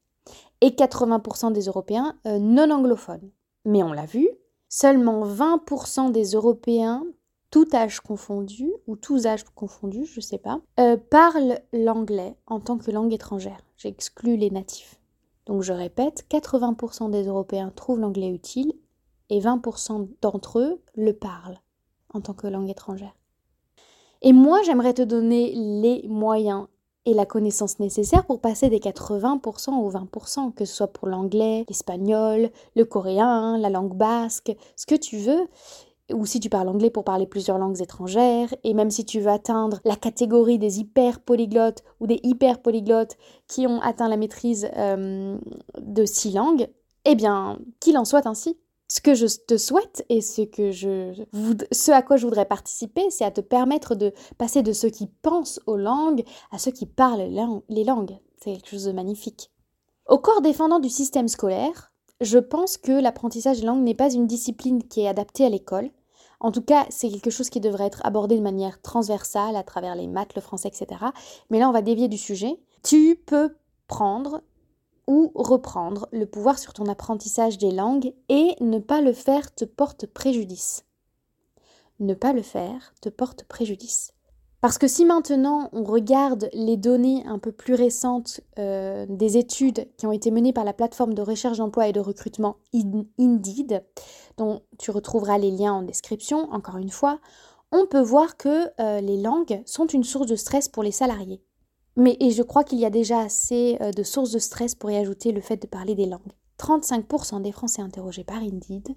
et 0.61 0.71
80% 0.71 1.53
des 1.53 1.63
Européens 1.63 2.15
euh, 2.29 2.39
non 2.39 2.71
anglophones. 2.71 3.29
Mais 3.65 3.83
on 3.83 3.93
l'a 3.93 4.07
vu, 4.07 4.29
seulement 4.69 5.27
20% 5.27 6.13
des 6.13 6.35
Européens 6.35 7.03
tout 7.51 7.67
âge 7.73 8.01
confondu, 8.01 8.73
ou 8.87 8.97
tous 8.97 9.27
âges 9.27 9.45
confondus, 9.55 10.05
je 10.07 10.21
sais 10.21 10.39
pas, 10.39 10.61
euh, 10.81 10.97
parlent 10.97 11.61
l'anglais 11.73 12.37
en 12.47 12.61
tant 12.61 12.79
que 12.79 12.91
langue 12.91 13.13
étrangère. 13.13 13.61
J'exclus 13.77 14.37
les 14.37 14.51
natifs. 14.51 14.99
Donc 15.47 15.63
je 15.63 15.73
répète, 15.73 16.27
80% 16.29 17.11
des 17.11 17.27
Européens 17.27 17.73
trouvent 17.75 18.01
l'anglais 18.01 18.31
utile 18.31 18.73
et 19.31 19.41
20% 19.41 20.09
d'entre 20.21 20.59
eux 20.59 20.83
le 20.95 21.13
parlent 21.13 21.61
en 22.13 22.21
tant 22.21 22.35
que 22.35 22.47
langue 22.47 22.71
étrangère. 22.71 23.15
Et 24.23 24.33
moi, 24.33 24.61
j'aimerais 24.65 24.95
te 24.95 25.03
donner 25.03 25.53
les 25.55 26.07
moyens 26.09 26.67
et 27.05 27.15
la 27.15 27.27
connaissance 27.27 27.79
nécessaire 27.79 28.25
pour 28.25 28.41
passer 28.41 28.69
des 28.69 28.81
80% 28.81 29.75
aux 29.75 29.91
20%, 29.91 30.53
que 30.53 30.65
ce 30.65 30.75
soit 30.75 30.93
pour 30.93 31.07
l'anglais, 31.07 31.65
l'espagnol, 31.69 32.51
le 32.75 32.85
coréen, 32.85 33.59
la 33.59 33.71
langue 33.71 33.95
basque, 33.95 34.55
ce 34.75 34.87
que 34.87 34.97
tu 34.97 35.19
veux 35.19 35.47
ou 36.13 36.25
si 36.27 36.41
tu 36.41 36.49
parles 36.49 36.69
anglais 36.69 36.91
pour 36.91 37.05
parler 37.05 37.27
plusieurs 37.27 37.59
langues 37.59 37.81
étrangères, 37.81 38.55
et 38.65 38.75
même 38.75 38.91
si 38.91 39.05
tu 39.05 39.21
veux 39.21 39.31
atteindre 39.31 39.81
la 39.85 39.97
catégorie 39.97 40.59
des 40.59 40.79
hyper 40.81 41.21
polyglottes 41.21 41.83
ou 42.01 42.07
des 42.07 42.21
hyper 42.23 42.61
polyglottes 42.61 43.17
qui 43.49 43.67
ont 43.67 43.81
atteint 43.81 44.09
la 44.09 44.17
maîtrise 44.17 44.69
euh, 44.77 45.37
de 45.81 46.05
six 46.05 46.33
langues, 46.33 46.69
eh 47.05 47.15
bien, 47.15 47.59
qu'il 47.81 47.99
en 47.99 48.05
soit 48.05 48.27
ainsi. 48.27 48.59
Ce 48.89 49.01
que 49.01 49.15
je 49.15 49.27
te 49.49 49.57
souhaite 49.57 50.07
et 50.09 50.21
ce, 50.21 51.91
à 51.91 52.03
quoi 52.03 52.17
je 52.17 52.25
voudrais 52.25 52.45
participer, 52.45 53.11
c'est 53.11 53.25
à 53.25 53.33
te 53.33 53.41
permettre 53.41 53.97
de 53.97 54.13
passer 54.39 54.63
de 54.63 54.73
ceux 54.73 54.91
qui 54.91 55.09
pensent 55.09 55.61
aux 55.67 55.77
langues 55.77 56.23
à 56.53 56.59
ceux 56.59 56.71
qui 56.71 56.87
parlent 56.87 57.29
les 57.69 57.85
langues. 57.85 58.17
C'est 58.39 58.53
quelque 58.53 58.71
chose 58.71 58.85
de 58.85 58.93
magnifique. 58.93 59.51
Au 60.07 60.19
corps 60.19 60.41
défendant 60.41 60.79
du 60.79 60.89
système 60.89 61.27
scolaire, 61.27 61.93
je 62.21 62.39
pense 62.39 62.77
que 62.77 62.93
l'apprentissage 62.93 63.61
des 63.61 63.67
langues 63.67 63.83
n'est 63.83 63.95
pas 63.95 64.13
une 64.13 64.27
discipline 64.27 64.83
qui 64.83 65.03
est 65.03 65.09
adaptée 65.09 65.45
à 65.45 65.49
l'école. 65.49 65.91
En 66.41 66.53
tout 66.53 66.63
cas, 66.63 66.87
c'est 66.91 67.09
quelque 67.09 67.31
chose 67.31 67.51
qui 67.51 67.61
devrait 67.61 67.87
être 67.87 68.05
abordé 68.05 68.37
de 68.37 68.43
manière 68.43 68.81
transversale 68.81 69.57
à 69.57 69.63
travers 69.63 69.95
les 69.95 70.07
maths, 70.07 70.35
le 70.35 70.43
français, 70.43 70.69
etc. 70.69 71.01
Mais 71.51 71.59
là, 71.59 71.69
on 71.69 71.73
va 71.73 71.83
dévier 71.83 72.09
du 72.09 72.19
sujet. 72.19 72.61
Tu 72.83 73.17
peux 73.27 73.57
prendre 73.89 74.43
ou 75.07 75.31
reprendre 75.35 76.09
le 76.13 76.27
pouvoir 76.27 76.59
sur 76.59 76.73
ton 76.73 76.87
apprentissage 76.87 77.59
des 77.59 77.71
langues 77.71 78.13
et 78.29 78.55
ne 78.61 78.79
pas 78.79 79.01
le 79.01 79.13
faire 79.13 79.55
te 79.55 79.65
porte 79.65 80.07
préjudice. 80.07 80.85
Ne 82.01 82.15
pas 82.15 82.33
le 82.33 82.43
faire 82.43 82.93
te 83.01 83.09
porte 83.09 83.45
préjudice. 83.45 84.16
Parce 84.67 84.79
que 84.79 84.89
si 84.89 85.05
maintenant 85.05 85.69
on 85.73 85.85
regarde 85.85 86.51
les 86.53 86.77
données 86.77 87.23
un 87.25 87.39
peu 87.39 87.53
plus 87.53 87.75
récentes 87.75 88.41
euh, 88.59 89.07
des 89.09 89.37
études 89.37 89.87
qui 89.97 90.09
ont 90.09 90.11
été 90.11 90.33
menées 90.33 90.53
par 90.53 90.65
la 90.65 90.73
plateforme 90.73 91.15
de 91.15 91.23
recherche 91.23 91.59
d'emploi 91.59 91.87
et 91.87 91.93
de 91.93 92.01
recrutement 92.01 92.57
Indeed, 92.75 93.85
dont 94.39 94.63
tu 94.77 94.91
retrouveras 94.91 95.39
les 95.39 95.53
liens 95.53 95.75
en 95.75 95.83
description, 95.83 96.53
encore 96.53 96.79
une 96.79 96.91
fois, 96.91 97.21
on 97.71 97.87
peut 97.87 98.01
voir 98.01 98.37
que 98.37 98.67
euh, 98.81 99.01
les 99.01 99.23
langues 99.23 99.63
sont 99.67 99.87
une 99.87 100.03
source 100.03 100.27
de 100.27 100.35
stress 100.35 100.69
pour 100.69 100.83
les 100.83 100.91
salariés. 100.91 101.45
Mais 101.95 102.17
et 102.19 102.33
je 102.33 102.43
crois 102.43 102.65
qu'il 102.65 102.81
y 102.81 102.87
a 102.87 102.91
déjà 102.91 103.21
assez 103.21 103.79
euh, 103.81 103.93
de 103.93 104.03
sources 104.03 104.33
de 104.33 104.41
stress 104.41 104.75
pour 104.75 104.91
y 104.91 104.97
ajouter 104.97 105.31
le 105.31 105.43
fait 105.43 105.63
de 105.63 105.69
parler 105.69 105.95
des 105.95 106.07
langues. 106.07 106.33
35% 106.59 107.41
des 107.41 107.53
Français 107.53 107.83
interrogés 107.83 108.25
par 108.25 108.39
Indeed 108.39 108.97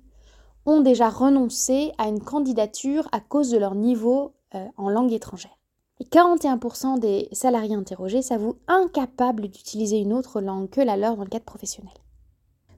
ont 0.65 0.81
déjà 0.81 1.09
renoncé 1.09 1.91
à 1.99 2.07
une 2.07 2.23
candidature 2.23 3.07
à 3.11 3.19
cause 3.19 3.51
de 3.51 3.59
leur 3.59 3.75
niveau 3.75 4.33
en 4.77 4.89
langue 4.89 5.13
étrangère. 5.13 5.58
Et 5.99 6.05
41% 6.05 6.99
des 6.99 7.27
salariés 7.31 7.75
interrogés 7.75 8.21
s'avouent 8.21 8.57
incapables 8.67 9.49
d'utiliser 9.49 9.97
une 9.99 10.13
autre 10.13 10.39
langue 10.39 10.69
que 10.69 10.81
la 10.81 10.95
leur 10.95 11.17
dans 11.17 11.23
le 11.23 11.29
cadre 11.29 11.45
professionnel. 11.45 11.93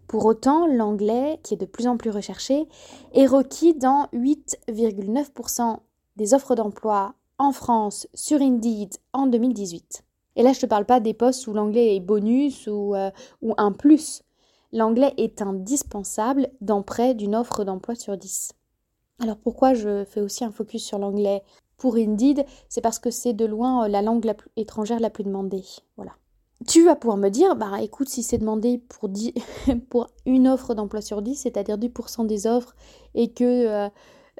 Pour 0.07 0.25
autant, 0.25 0.67
l'anglais, 0.67 1.39
qui 1.43 1.53
est 1.53 1.57
de 1.57 1.65
plus 1.65 1.87
en 1.87 1.97
plus 1.97 2.09
recherché, 2.09 2.67
est 3.13 3.27
requis 3.27 3.75
dans 3.75 4.07
8,9% 4.13 5.77
des 6.17 6.33
offres 6.33 6.55
d'emploi 6.55 7.13
en 7.37 7.51
France 7.51 8.07
sur 8.13 8.41
Indeed 8.41 8.93
en 9.13 9.27
2018. 9.27 10.03
Et 10.35 10.43
là, 10.43 10.51
je 10.53 10.57
ne 10.57 10.61
te 10.61 10.65
parle 10.65 10.85
pas 10.85 10.99
des 10.99 11.13
postes 11.13 11.47
où 11.47 11.53
l'anglais 11.53 11.95
est 11.95 11.99
bonus 11.99 12.67
ou, 12.67 12.95
euh, 12.95 13.11
ou 13.41 13.53
un 13.57 13.71
plus. 13.71 14.23
L'anglais 14.73 15.13
est 15.17 15.41
indispensable 15.41 16.49
dans 16.61 16.81
près 16.81 17.13
d'une 17.13 17.35
offre 17.35 17.63
d'emploi 17.63 17.95
sur 17.95 18.17
10. 18.17 18.53
Alors 19.19 19.37
pourquoi 19.37 19.73
je 19.73 20.03
fais 20.05 20.21
aussi 20.21 20.43
un 20.43 20.51
focus 20.51 20.83
sur 20.83 20.97
l'anglais? 20.97 21.43
Pour 21.81 21.95
Indeed 21.95 22.45
C'est 22.69 22.79
parce 22.79 22.99
que 22.99 23.09
c'est 23.09 23.33
de 23.33 23.43
loin 23.43 23.85
euh, 23.85 23.87
la 23.87 24.03
langue 24.03 24.31
étrangère 24.55 24.99
la 24.99 25.09
plus 25.09 25.23
demandée. 25.23 25.63
Voilà. 25.97 26.11
Tu 26.67 26.85
vas 26.85 26.95
pouvoir 26.95 27.17
me 27.17 27.29
dire, 27.29 27.55
bah 27.55 27.81
écoute, 27.81 28.07
si 28.07 28.21
c'est 28.21 28.37
demandé 28.37 28.83
pour, 28.87 29.09
pour 29.89 30.07
une 30.27 30.47
offre 30.47 30.75
d'emploi 30.75 31.01
sur 31.01 31.23
10, 31.23 31.35
c'est-à-dire 31.35 31.79
10% 31.79 32.27
des 32.27 32.45
offres, 32.45 32.75
et 33.15 33.31
que 33.33 33.65
euh, 33.67 33.89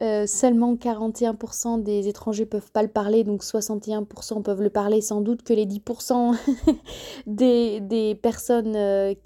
euh, 0.04 0.28
seulement 0.28 0.76
41% 0.76 1.82
des 1.82 2.08
étrangers 2.08 2.46
peuvent 2.46 2.72
pas 2.72 2.84
le 2.84 2.90
parler, 2.90 3.24
donc 3.24 3.44
61% 3.44 4.44
peuvent 4.44 4.62
le 4.62 4.70
parler, 4.70 5.02
sans 5.02 5.22
doute 5.22 5.42
que 5.42 5.54
les 5.54 5.66
10% 5.66 6.38
des, 7.26 8.20
personnes 8.22 8.76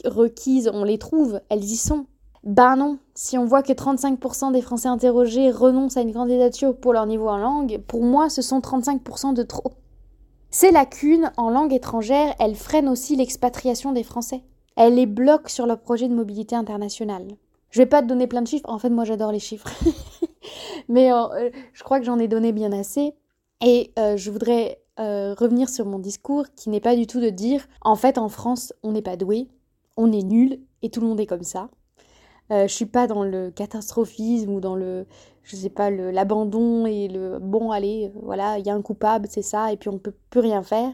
requises, 0.06 0.72
on 0.74 0.86
les 0.86 1.00
trouve, 1.00 1.42
elles 1.50 1.66
y 1.66 1.76
sont. 1.76 2.06
Ben 2.46 2.76
non, 2.76 3.00
si 3.16 3.40
on 3.40 3.46
voit 3.46 3.64
que 3.64 3.74
35% 3.74 4.52
des 4.52 4.62
Français 4.62 4.88
interrogés 4.88 5.50
renoncent 5.50 5.98
à 5.98 6.02
une 6.02 6.14
candidature 6.14 6.78
pour 6.78 6.94
leur 6.94 7.08
niveau 7.08 7.28
en 7.28 7.38
langue, 7.38 7.80
pour 7.88 8.04
moi 8.04 8.30
ce 8.30 8.44
sont 8.44 8.60
35% 8.60 9.34
de 9.34 9.42
trop. 9.42 9.74
Ces 10.52 10.70
lacunes 10.70 11.32
en 11.38 11.50
langue 11.50 11.74
étrangère, 11.74 12.36
elles 12.38 12.56
freinent 12.56 12.88
aussi 12.88 13.16
l'expatriation 13.16 13.94
des 13.94 14.04
Français. 14.04 14.44
Elles 14.76 14.94
les 14.94 15.08
bloquent 15.08 15.50
sur 15.50 15.66
leur 15.66 15.80
projet 15.80 16.08
de 16.08 16.14
mobilité 16.14 16.56
internationale. 16.56 17.26
Je 17.72 17.82
vais 17.82 17.88
pas 17.88 18.04
te 18.04 18.08
donner 18.08 18.28
plein 18.28 18.44
de 18.44 18.48
chiffres, 18.48 18.70
en 18.70 18.78
fait 18.78 18.92
moi 18.92 19.06
j'adore 19.06 19.32
les 19.32 19.40
chiffres. 19.40 19.68
Mais 20.88 21.12
euh, 21.12 21.50
je 21.74 21.84
crois 21.84 22.00
que 22.00 22.06
j'en 22.06 22.20
ai 22.20 22.28
donné 22.28 22.52
bien 22.52 22.72
assez. 22.74 23.16
Et 23.62 23.92
euh, 23.98 24.18
je 24.18 24.30
voudrais 24.30 24.80
euh, 25.00 25.34
revenir 25.34 25.68
sur 25.68 25.88
mon 25.88 25.98
discours 25.98 26.46
qui 26.56 26.70
n'est 26.70 26.80
pas 26.80 26.96
du 26.96 27.08
tout 27.08 27.20
de 27.20 27.30
dire 27.30 27.66
en 27.82 27.96
fait 27.96 28.20
en 28.20 28.30
France 28.30 28.72
on 28.84 28.92
n'est 28.92 29.02
pas 29.02 29.18
doué, 29.18 29.48
on 29.98 30.12
est 30.12 30.24
nul 30.24 30.60
et 30.84 30.92
tout 30.92 31.02
le 31.02 31.08
monde 31.08 31.20
est 31.20 31.26
comme 31.26 31.42
ça. 31.42 31.70
Euh, 32.52 32.68
je 32.68 32.74
suis 32.74 32.86
pas 32.86 33.08
dans 33.08 33.24
le 33.24 33.50
catastrophisme 33.50 34.52
ou 34.52 34.60
dans 34.60 34.76
le, 34.76 35.08
je 35.44 35.56
sais 35.56 35.70
pas, 35.70 35.90
l'abandon 35.90 36.86
et 36.86 37.08
le 37.08 37.40
bon, 37.40 37.72
allez, 37.72 38.12
euh, 38.14 38.20
voilà, 38.22 38.60
il 38.60 38.66
y 38.66 38.70
a 38.70 38.76
un 38.76 38.82
coupable, 38.82 39.28
c'est 39.30 39.42
ça, 39.42 39.72
et 39.72 39.78
puis 39.78 39.90
on 39.90 39.98
peut 39.98 40.14
plus 40.30 40.42
rien 40.42 40.62
faire. 40.62 40.94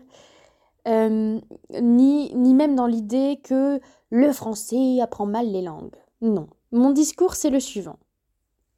Euh, 0.88 1.40
ni, 1.82 2.34
ni 2.36 2.54
même 2.54 2.76
dans 2.76 2.88
l'idée 2.88 3.40
que 3.44 3.80
le 4.10 4.32
français 4.32 5.00
apprend 5.02 5.26
mal 5.26 5.52
les 5.52 5.62
langues. 5.62 5.96
Non. 6.22 6.48
Mon 6.72 6.92
discours, 6.92 7.36
c'est 7.36 7.50
le 7.50 7.60
suivant. 7.60 8.00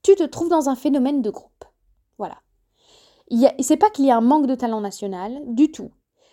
Tu 0.01 0.15
te 0.15 0.23
trouves 0.23 0.49
dans 0.49 0.67
un 0.67 0.75
phénomène 0.75 1.21
de 1.21 1.29
groupe. 1.29 1.65
Voilà. 2.17 2.37
C'est 3.59 3.77
pas 3.77 3.89
qu'il 3.89 4.05
y 4.05 4.11
a 4.11 4.17
un 4.17 4.21
manque 4.21 4.47
de 4.47 4.55
talent 4.55 4.81
national, 4.81 5.41
du 5.47 5.71
tout. 5.71 5.91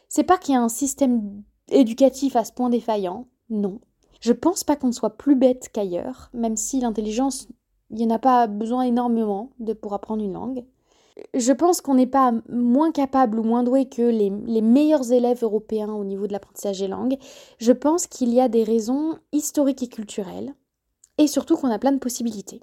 C'est 0.09 0.25
pas 0.25 0.39
qu'il 0.39 0.55
y 0.55 0.57
a 0.57 0.63
un 0.63 0.69
système 0.69 1.43
éducatif 1.69 2.35
à 2.35 2.45
ce 2.45 2.53
point 2.53 2.69
défaillant, 2.69 3.29
non. 3.49 3.81
Je 4.21 4.33
pense 4.33 4.65
pas 4.65 4.77
qu'on 4.77 4.93
soit 4.93 5.17
plus 5.17 5.35
bête 5.35 5.71
qu'ailleurs, 5.73 6.31
même 6.35 6.57
si 6.57 6.81
l'intelligence, 6.81 7.49
il 7.91 7.97
n'y 7.97 8.07
en 8.07 8.15
a 8.15 8.19
pas 8.19 8.47
besoin 8.47 8.83
énormément 8.83 9.51
de, 9.59 9.73
pour 9.73 9.95
apprendre 9.95 10.23
une 10.23 10.35
langue. 10.35 10.65
Je 11.35 11.53
pense 11.53 11.81
qu'on 11.81 11.95
n'est 11.95 12.07
pas 12.07 12.33
moins 12.49 12.93
capable 12.93 13.39
ou 13.39 13.43
moins 13.43 13.63
doué 13.63 13.89
que 13.89 14.03
les, 14.03 14.31
les 14.47 14.63
meilleurs 14.63 15.13
élèves 15.13 15.43
européens 15.43 15.93
au 15.93 16.05
niveau 16.05 16.27
de 16.27 16.33
l'apprentissage 16.33 16.81
des 16.81 16.89
langues. 16.89 17.19
Je 17.59 17.73
pense 17.73 18.07
qu'il 18.07 18.33
y 18.33 18.41
a 18.41 18.49
des 18.49 18.65
raisons 18.65 19.19
historiques 19.33 19.83
et 19.83 19.89
culturelles, 19.89 20.55
et 21.19 21.27
surtout 21.27 21.57
qu'on 21.57 21.71
a 21.71 21.79
plein 21.79 21.93
de 21.93 21.99
possibilités. 21.99 22.61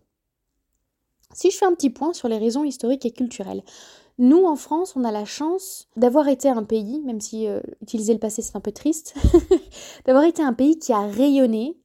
Si 1.34 1.52
je 1.52 1.58
fais 1.58 1.66
un 1.66 1.74
petit 1.74 1.90
point 1.90 2.14
sur 2.14 2.28
les 2.28 2.38
raisons 2.38 2.64
historiques 2.64 3.06
et 3.06 3.12
culturelles, 3.12 3.64
nous, 4.20 4.46
en 4.46 4.56
France, 4.56 4.96
on 4.96 5.04
a 5.04 5.12
la 5.12 5.26
chance 5.26 5.88
d'avoir 5.96 6.28
été 6.28 6.50
un 6.50 6.64
pays, 6.64 7.02
même 7.02 7.22
si 7.22 7.48
euh, 7.48 7.60
utiliser 7.84 8.14
le 8.14 8.20
passé 8.20 8.42
c'est 8.42 8.56
un 8.56 8.62
peu 8.62 8.72
triste, 8.72 9.14
d'avoir 10.06 10.24
été 10.24 10.42
un 10.42 10.54
pays 10.54 10.80
qui 10.80 10.92
a 10.92 11.02
rayonné 11.02 11.78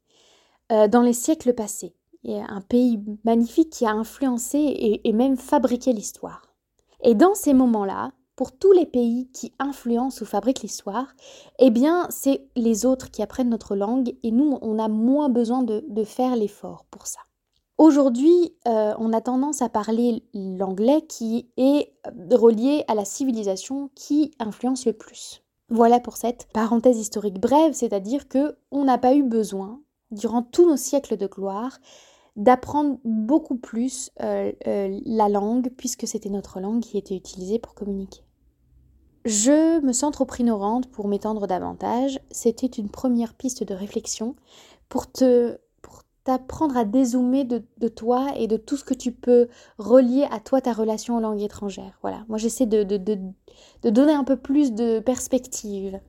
euh, 0.71 0.89
dans 0.89 1.03
les 1.03 1.13
siècles 1.13 1.53
passés. 1.53 1.95
Et 2.25 2.41
un 2.41 2.61
pays 2.61 3.01
magnifique 3.25 3.71
qui 3.71 3.85
a 3.85 3.91
influencé 3.91 5.01
et, 5.05 5.13
même 5.13 5.37
fabriqué 5.37 5.93
l'histoire. 5.93 6.55
Et 7.03 7.17
dans 7.17 7.35
ces 7.35 7.53
moments-là, 7.53 8.13
pour 8.37 8.53
tous 8.53 8.71
les 8.71 8.87
pays 8.87 9.29
qui 9.33 9.53
influencent 9.59 10.23
ou 10.23 10.25
fabriquent 10.25 10.63
l'histoire, 10.63 11.09
eh 11.59 11.71
bien, 11.71 12.07
c'est 12.11 12.47
les 12.55 12.87
autres 12.87 13.11
qui 13.11 13.23
apprennent 13.23 13.51
notre 13.51 13.75
langue 13.75 14.15
et 14.23 14.31
nous, 14.31 14.57
on 14.63 14.79
a 14.79 14.87
moins 14.87 15.31
besoin 15.31 15.63
de 15.65 16.05
faire 16.05 16.37
l'effort 16.37 16.87
pour 16.93 17.09
ça. 17.09 17.19
Aujourd'hui, 17.79 18.55
euh, 18.69 18.95
on 18.99 19.13
a 19.13 19.21
tendance 19.21 19.63
à 19.63 19.69
parler 19.69 20.23
l'anglais 20.35 21.03
qui 21.09 21.51
est 21.57 21.93
euh, 22.07 22.37
relié 22.37 22.85
à 22.87 22.95
la 22.95 23.05
civilisation 23.05 23.91
qui 23.95 24.33
influence 24.39 24.87
le 24.87 24.93
plus. 24.93 25.43
Voilà 25.69 26.01
pour 26.01 26.17
cette 26.17 26.49
parenthèse 26.53 26.99
historique 26.99 27.41
brève, 27.41 27.73
c'est-à-dire 27.73 28.29
que 28.29 28.57
on 28.71 28.85
n'a 28.85 28.99
pas 28.99 29.15
eu 29.15 29.23
besoin, 29.23 29.81
durant 30.11 30.43
tous 30.43 30.69
nos 30.69 30.77
siècles 30.77 31.17
de 31.17 31.27
gloire, 31.27 31.79
d'apprendre 32.37 32.99
beaucoup 33.05 33.57
plus 33.57 34.11
euh, 34.23 34.53
la 34.65 35.29
langue, 35.29 35.71
puisque 35.77 36.07
c'était 36.07 36.31
notre 36.31 36.61
langue 36.61 36.83
qui 36.83 36.99
était 36.99 37.17
utilisée 37.17 37.59
pour 37.59 37.75
communiquer. 37.75 38.23
Je 39.25 39.81
me 39.81 39.93
sens 39.93 40.13
trop 40.13 40.27
ignorante 40.39 40.91
pour 40.91 41.09
m'étendre 41.09 41.47
davantage. 41.47 42.21
C'était 42.31 42.67
une 42.67 42.91
première 42.91 43.35
piste 43.35 43.65
de 43.65 43.73
réflexion 43.73 44.35
pour 44.89 45.11
te 45.11 45.59
t'apprendre 46.25 46.77
à 46.77 46.85
dézoomer 46.85 47.45
de, 47.45 47.89
toi 47.89 48.29
et 48.37 48.47
de 48.47 48.57
tout 48.57 48.77
ce 48.77 48.85
que 48.85 48.95
tu 48.95 49.13
peux 49.13 49.49
relier 49.79 50.27
à 50.31 50.41
toi, 50.41 50.61
ta 50.61 50.73
relation 50.73 51.17
aux 51.17 51.21
langues 51.21 51.43
étrangères. 51.43 51.99
Voilà, 52.03 52.25
moi 52.29 52.39
j'essaie 52.39 52.67
de, 52.67 52.83
de, 52.83 52.97
de, 52.97 53.91
donner 53.91 54.13
un 54.13 54.25
peu 54.25 54.37
plus 54.37 54.73
de 54.73 55.01
perspective. 55.01 56.01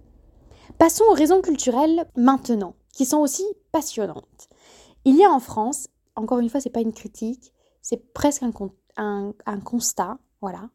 Passons 0.78 1.04
aux 1.10 1.16
raisons 1.16 1.42
culturelles 1.42 2.06
maintenant, 2.16 2.76
qui 2.94 3.06
sont 3.06 3.20
aussi 3.20 3.44
passionnantes. 3.72 4.50
Il 5.06 5.16
y 5.16 5.24
a 5.24 5.32
en 5.32 5.40
France, 5.40 5.88
encore 6.16 6.40
une 6.40 6.50
fois, 6.50 6.62
c'est 6.62 6.70
pas 6.70 6.82
une 6.82 6.94
critique, 6.94 7.52
c'est 7.82 8.14
presque 8.14 8.44
un, 8.44 8.52
un, 8.98 9.34
un 9.46 9.60
constat, 9.60 10.18
voilà, 10.42 10.70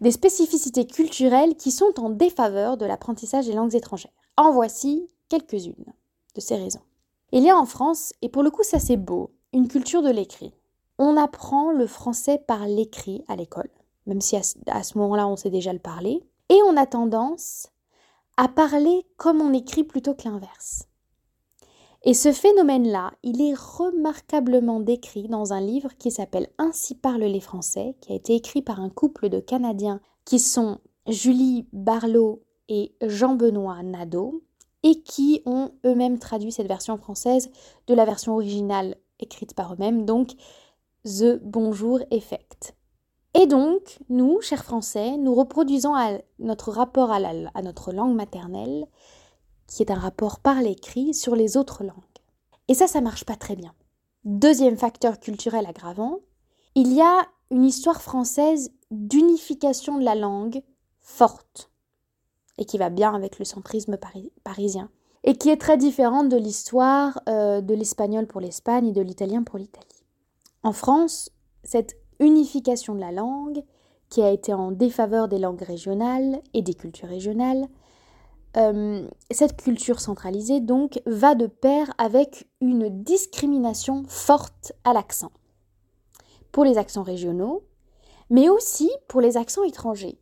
des 0.00 0.10
spécificités 0.10 0.86
culturelles 0.86 1.56
qui 1.56 1.70
sont 1.70 1.98
en 1.98 2.10
défaveur 2.10 2.76
de 2.76 2.86
l'apprentissage 2.86 3.46
des 3.46 3.52
langues 3.52 3.74
étrangères. 3.74 4.12
En 4.36 4.52
voici 4.52 5.08
quelques-unes 5.28 5.92
de 6.34 6.40
ces 6.40 6.56
raisons. 6.56 6.80
Il 7.32 7.44
y 7.44 7.50
a 7.50 7.56
en 7.56 7.66
France, 7.66 8.12
et 8.22 8.28
pour 8.28 8.42
le 8.42 8.50
coup 8.50 8.62
ça 8.62 8.78
c'est 8.78 8.96
beau, 8.96 9.30
une 9.52 9.68
culture 9.68 10.02
de 10.02 10.10
l'écrit. 10.10 10.52
On 10.98 11.16
apprend 11.16 11.70
le 11.70 11.86
français 11.86 12.42
par 12.46 12.66
l'écrit 12.66 13.24
à 13.28 13.36
l'école, 13.36 13.70
même 14.06 14.20
si 14.20 14.36
à, 14.36 14.82
ce 14.82 14.98
moment-là 14.98 15.28
on 15.28 15.36
sait 15.36 15.50
déjà 15.50 15.72
le 15.72 15.78
parler, 15.78 16.22
et 16.48 16.58
on 16.66 16.76
a 16.76 16.86
tendance 16.86 17.68
à 18.36 18.48
parler 18.48 19.06
comme 19.16 19.40
on 19.40 19.52
écrit 19.52 19.84
plutôt 19.84 20.14
que 20.14 20.28
l'inverse. 20.28 20.86
Et 22.02 22.14
ce 22.14 22.32
phénomène-là, 22.32 23.12
il 23.22 23.42
est 23.42 23.54
remarquablement 23.54 24.80
décrit 24.80 25.28
dans 25.28 25.52
un 25.52 25.60
livre 25.60 25.90
qui 25.98 26.10
s'appelle 26.10 26.48
Ainsi 26.56 26.94
parlent 26.94 27.20
les 27.20 27.40
Français, 27.40 27.94
qui 28.00 28.12
a 28.12 28.16
été 28.16 28.34
écrit 28.34 28.62
par 28.62 28.80
un 28.80 28.88
couple 28.88 29.28
de 29.28 29.38
Canadiens 29.38 30.00
qui 30.24 30.38
sont 30.38 30.78
Julie 31.06 31.68
Barlow 31.72 32.42
et 32.68 32.94
Jean-Benoît 33.02 33.82
Nadeau, 33.82 34.42
et 34.82 35.02
qui 35.02 35.42
ont 35.46 35.72
eux-mêmes 35.84 36.18
traduit 36.18 36.52
cette 36.52 36.68
version 36.68 36.96
française 36.96 37.50
de 37.86 37.94
la 37.94 38.04
version 38.04 38.34
originale 38.34 38.96
écrite 39.18 39.54
par 39.54 39.74
eux-mêmes, 39.74 40.04
donc 40.06 40.32
The 41.04 41.38
Bonjour 41.42 42.00
Effect. 42.10 42.74
Et 43.34 43.46
donc, 43.46 43.98
nous, 44.08 44.40
chers 44.40 44.64
Français, 44.64 45.16
nous 45.16 45.34
reproduisons 45.34 45.94
notre 46.38 46.72
rapport 46.72 47.12
à, 47.12 47.16
à 47.16 47.62
notre 47.62 47.92
langue 47.92 48.16
maternelle, 48.16 48.86
qui 49.66 49.82
est 49.82 49.92
un 49.92 49.98
rapport 49.98 50.40
par 50.40 50.60
l'écrit, 50.60 51.14
sur 51.14 51.36
les 51.36 51.56
autres 51.56 51.84
langues. 51.84 51.94
Et 52.68 52.74
ça, 52.74 52.86
ça 52.86 53.00
marche 53.00 53.24
pas 53.24 53.36
très 53.36 53.56
bien. 53.56 53.72
Deuxième 54.24 54.76
facteur 54.76 55.20
culturel 55.20 55.64
aggravant, 55.66 56.18
il 56.74 56.92
y 56.92 57.00
a 57.00 57.26
une 57.50 57.64
histoire 57.64 58.02
française 58.02 58.72
d'unification 58.90 59.98
de 59.98 60.04
la 60.04 60.14
langue 60.14 60.62
forte 61.00 61.69
et 62.60 62.66
qui 62.66 62.78
va 62.78 62.90
bien 62.90 63.12
avec 63.12 63.40
le 63.40 63.44
centrisme 63.44 63.98
parisien, 64.44 64.90
et 65.24 65.34
qui 65.34 65.48
est 65.48 65.56
très 65.56 65.76
différente 65.76 66.28
de 66.28 66.36
l'histoire 66.36 67.20
euh, 67.28 67.60
de 67.60 67.74
l'espagnol 67.74 68.26
pour 68.26 68.40
l'Espagne 68.40 68.88
et 68.88 68.92
de 68.92 69.00
l'italien 69.00 69.42
pour 69.42 69.58
l'Italie. 69.58 69.86
En 70.62 70.72
France, 70.72 71.30
cette 71.64 71.96
unification 72.20 72.94
de 72.94 73.00
la 73.00 73.12
langue, 73.12 73.64
qui 74.10 74.22
a 74.22 74.30
été 74.30 74.52
en 74.52 74.72
défaveur 74.72 75.28
des 75.28 75.38
langues 75.38 75.62
régionales 75.62 76.40
et 76.52 76.62
des 76.62 76.74
cultures 76.74 77.08
régionales, 77.08 77.66
euh, 78.56 79.08
cette 79.30 79.56
culture 79.56 80.00
centralisée 80.00 80.60
donc 80.60 81.00
va 81.06 81.34
de 81.34 81.46
pair 81.46 81.92
avec 81.98 82.48
une 82.60 83.02
discrimination 83.02 84.04
forte 84.08 84.72
à 84.84 84.92
l'accent. 84.92 85.30
Pour 86.52 86.64
les 86.64 86.76
accents 86.76 87.04
régionaux, 87.04 87.62
mais 88.28 88.48
aussi 88.48 88.90
pour 89.08 89.20
les 89.20 89.36
accents 89.36 89.62
étrangers. 89.62 90.18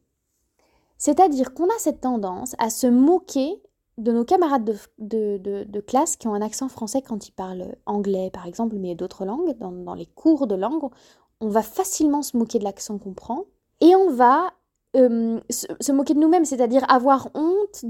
C'est-à-dire 0.99 1.55
qu'on 1.55 1.67
a 1.67 1.79
cette 1.79 2.01
tendance 2.01 2.55
à 2.59 2.71
se 2.71 2.87
moquer 2.87 3.63
de 3.99 4.13
nos 4.13 4.25
camarades 4.25 4.77
de, 4.99 5.81
classe 5.81 6.17
qui 6.17 6.29
ont 6.29 6.35
un 6.35 6.43
accent 6.43 6.69
français 6.69 7.03
quand 7.03 7.27
ils 7.27 7.33
parlent 7.33 7.77
anglais, 7.87 8.31
par 8.33 8.47
exemple, 8.47 8.77
mais 8.79 8.95
d'autres 8.95 9.25
langues, 9.25 9.57
dans, 9.59 9.95
les 9.95 10.07
cours 10.07 10.47
de 10.47 10.55
langue, 10.55 10.91
on 11.41 11.49
va 11.49 11.63
facilement 11.63 12.23
se 12.23 12.37
moquer 12.37 12.59
de 12.59 12.65
l'accent 12.65 12.99
qu'on 12.99 13.15
prend 13.15 13.45
et 13.81 13.95
on 13.95 14.11
va 14.11 14.53
euh, 14.97 15.41
se, 15.51 15.93
moquer 15.93 16.15
de 16.15 16.21
nous-mêmes, 16.21 16.45
c'est-à-dire 16.45 16.85
avoir 16.91 17.29
honte 17.35 17.85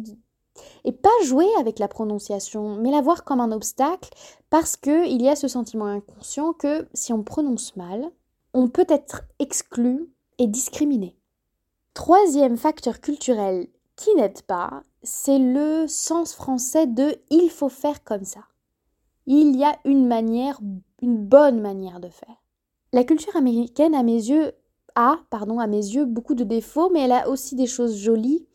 et 0.85 0.93
pas 0.93 1.09
jouer 1.25 1.47
avec 1.59 1.79
la 1.79 1.89
prononciation, 1.89 2.77
mais 2.77 2.91
la 2.91 3.01
voir 3.01 3.25
comme 3.25 3.41
un 3.41 3.53
obstacle 3.53 4.11
parce 4.51 4.77
qu'il 4.77 5.23
y 5.23 5.29
a 5.29 5.37
ce 5.37 5.49
sentiment 5.49 5.87
inconscient 5.87 6.53
que 6.53 6.89
si 6.95 7.13
on 7.13 7.23
prononce 7.23 7.77
mal, 7.77 8.11
on 8.55 8.69
peut 8.69 8.87
être 8.89 9.23
exclu 9.39 10.11
et 10.39 10.47
discriminé. 10.47 11.18
Troisième 11.95 12.57
facteur 12.57 13.01
culturel 13.01 13.67
qui 13.97 14.15
n'aide 14.15 14.43
pas, 14.43 14.83
c'est 15.03 15.39
le 15.39 15.87
sens 15.89 16.35
français 16.35 16.87
de 16.87 17.17
il 17.31 17.51
faut 17.51 17.69
faire 17.69 18.05
comme 18.05 18.25
ça. 18.25 18.41
Il 19.27 19.57
y 19.57 19.65
a 19.65 19.77
une 19.85 20.07
manière, 20.07 20.61
une 21.03 21.19
bonne 21.19 21.61
manière 21.61 22.01
de 22.01 22.09
faire. 22.09 22.37
La 22.93 23.05
culture 23.05 23.37
américaine, 23.37 23.95
à 23.95 24.03
mes 24.03 24.15
yeux, 24.15 24.53
a, 24.95 25.19
pardon, 25.31 25.59
à 25.59 25.67
mes 25.67 25.77
yeux, 25.77 26.07
beaucoup 26.07 26.35
de 26.35 26.45
défauts, 26.45 26.91
mais 26.91 27.01
elle 27.01 27.13
a 27.13 27.29
aussi 27.29 27.55
des 27.55 27.67
choses 27.67 27.97
jolies. 27.97 28.47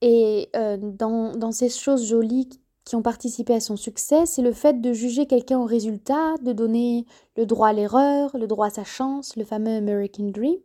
Et 0.00 0.48
euh, 0.56 0.76
dans, 0.80 1.32
dans, 1.36 1.52
ces 1.52 1.68
choses 1.68 2.04
jolies 2.06 2.48
qui 2.84 2.96
ont 2.96 3.02
participé 3.02 3.54
à 3.54 3.60
son 3.60 3.76
succès, 3.76 4.26
c'est 4.26 4.42
le 4.42 4.52
fait 4.52 4.80
de 4.80 4.92
juger 4.92 5.26
quelqu'un 5.26 5.60
au 5.60 5.64
résultat, 5.64 6.34
de 6.42 6.52
donner 6.52 7.06
le 7.36 7.46
droit 7.46 7.68
à 7.68 7.72
l'erreur, 7.72 8.36
le 8.36 8.48
droit 8.48 8.66
à 8.66 8.70
sa 8.70 8.84
chance, 8.84 9.36
le 9.36 9.44
fameux 9.44 9.76
American 9.76 10.24
Dream. 10.24 10.58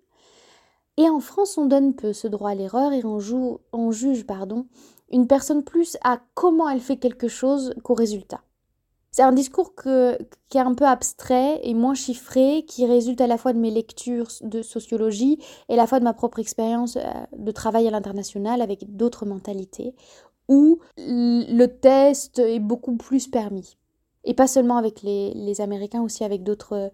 Et 0.97 1.09
en 1.09 1.19
France, 1.19 1.57
on 1.57 1.65
donne 1.65 1.93
peu 1.93 2.11
ce 2.11 2.27
droit 2.27 2.49
à 2.49 2.55
l'erreur 2.55 2.91
et 2.91 3.05
on, 3.05 3.19
joue, 3.19 3.59
on 3.71 3.91
juge 3.91 4.25
pardon, 4.25 4.65
une 5.11 5.27
personne 5.27 5.63
plus 5.63 5.97
à 6.03 6.19
comment 6.33 6.67
elle 6.67 6.79
fait 6.79 6.97
quelque 6.97 7.27
chose 7.27 7.73
qu'au 7.83 7.93
résultat. 7.93 8.41
C'est 9.11 9.23
un 9.23 9.31
discours 9.31 9.73
qui 9.73 9.89
est 9.89 10.59
un 10.59 10.73
peu 10.75 10.85
abstrait 10.85 11.59
et 11.63 11.73
moins 11.73 11.95
chiffré, 11.95 12.65
qui 12.67 12.85
résulte 12.85 13.21
à 13.21 13.27
la 13.27 13.37
fois 13.37 13.53
de 13.53 13.57
mes 13.57 13.71
lectures 13.71 14.27
de 14.41 14.61
sociologie 14.61 15.39
et 15.69 15.73
à 15.73 15.77
la 15.77 15.87
fois 15.87 15.99
de 15.99 16.03
ma 16.03 16.13
propre 16.13 16.39
expérience 16.39 16.97
euh, 16.97 17.01
de 17.35 17.51
travail 17.51 17.87
à 17.87 17.91
l'international 17.91 18.61
avec 18.61 18.95
d'autres 18.95 19.25
mentalités, 19.25 19.95
où 20.49 20.79
le 20.97 21.65
test 21.65 22.39
est 22.39 22.59
beaucoup 22.59 22.95
plus 22.95 23.27
permis. 23.27 23.77
Et 24.23 24.33
pas 24.33 24.45
seulement 24.45 24.77
avec 24.77 25.01
les, 25.03 25.61
Américains, 25.61 26.03
aussi 26.03 26.23
avec 26.23 26.43
d'autres 26.43 26.91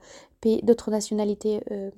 d'autres 0.64 0.92
nationalités 0.92 1.62
euh, 1.72 1.90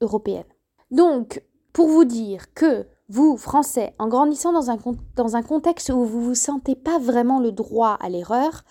européennes. 0.00 0.44
Donc, 0.90 1.42
pour 1.72 1.88
vous 1.88 2.04
dire 2.04 2.52
que 2.54 2.86
vous, 3.08 3.36
Français, 3.36 3.94
en 3.98 4.08
grandissant 4.08 4.52
dans 4.52 4.70
un, 4.70 4.78
dans 5.16 5.36
un 5.36 5.42
contexte 5.42 5.90
où 5.90 6.04
vous 6.04 6.20
ne 6.20 6.24
vous 6.24 6.34
sentez 6.34 6.74
pas 6.74 6.98
vraiment 6.98 7.40
le 7.40 7.52
droit 7.52 7.98
à 8.00 8.08
l'erreur, 8.08 8.64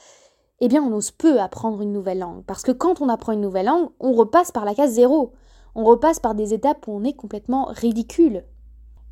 eh 0.62 0.68
bien 0.68 0.84
on 0.84 0.94
ose 0.94 1.12
peu 1.12 1.40
apprendre 1.40 1.82
une 1.82 1.92
nouvelle 1.92 2.20
langue. 2.20 2.44
Parce 2.46 2.64
que 2.64 2.72
quand 2.72 3.02
on 3.02 3.10
apprend 3.10 3.34
une 3.34 3.42
nouvelle 3.42 3.66
langue, 3.66 3.90
on 4.00 4.14
repasse 4.14 4.52
par 4.52 4.66
la 4.66 4.76
case 4.76 4.94
zéro. 4.94 5.34
On 5.74 5.84
repasse 5.84 6.20
par 6.20 6.36
des 6.36 6.54
étapes 6.54 6.88
où 6.88 6.92
on 6.92 7.04
est 7.04 7.14
complètement 7.14 7.66
ridicule. 7.66 8.44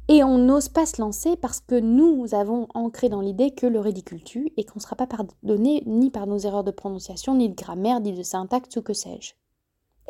Et 0.07 0.23
on 0.23 0.39
n'ose 0.39 0.69
pas 0.69 0.87
se 0.87 0.99
lancer 0.99 1.35
parce 1.37 1.59
que 1.59 1.79
nous 1.79 2.33
avons 2.33 2.67
ancré 2.73 3.09
dans 3.09 3.21
l'idée 3.21 3.51
que 3.51 3.67
le 3.67 3.79
ridicule 3.79 4.23
tue 4.23 4.51
et 4.57 4.63
qu'on 4.63 4.77
ne 4.79 4.81
sera 4.81 4.95
pas 4.95 5.05
pardonné 5.05 5.83
ni 5.85 6.09
par 6.09 6.25
nos 6.25 6.39
erreurs 6.39 6.63
de 6.63 6.71
prononciation, 6.71 7.35
ni 7.35 7.49
de 7.49 7.55
grammaire, 7.55 7.99
ni 7.99 8.13
de 8.13 8.23
syntaxe 8.23 8.75
ou 8.77 8.81
que 8.81 8.93
sais-je. 8.93 9.33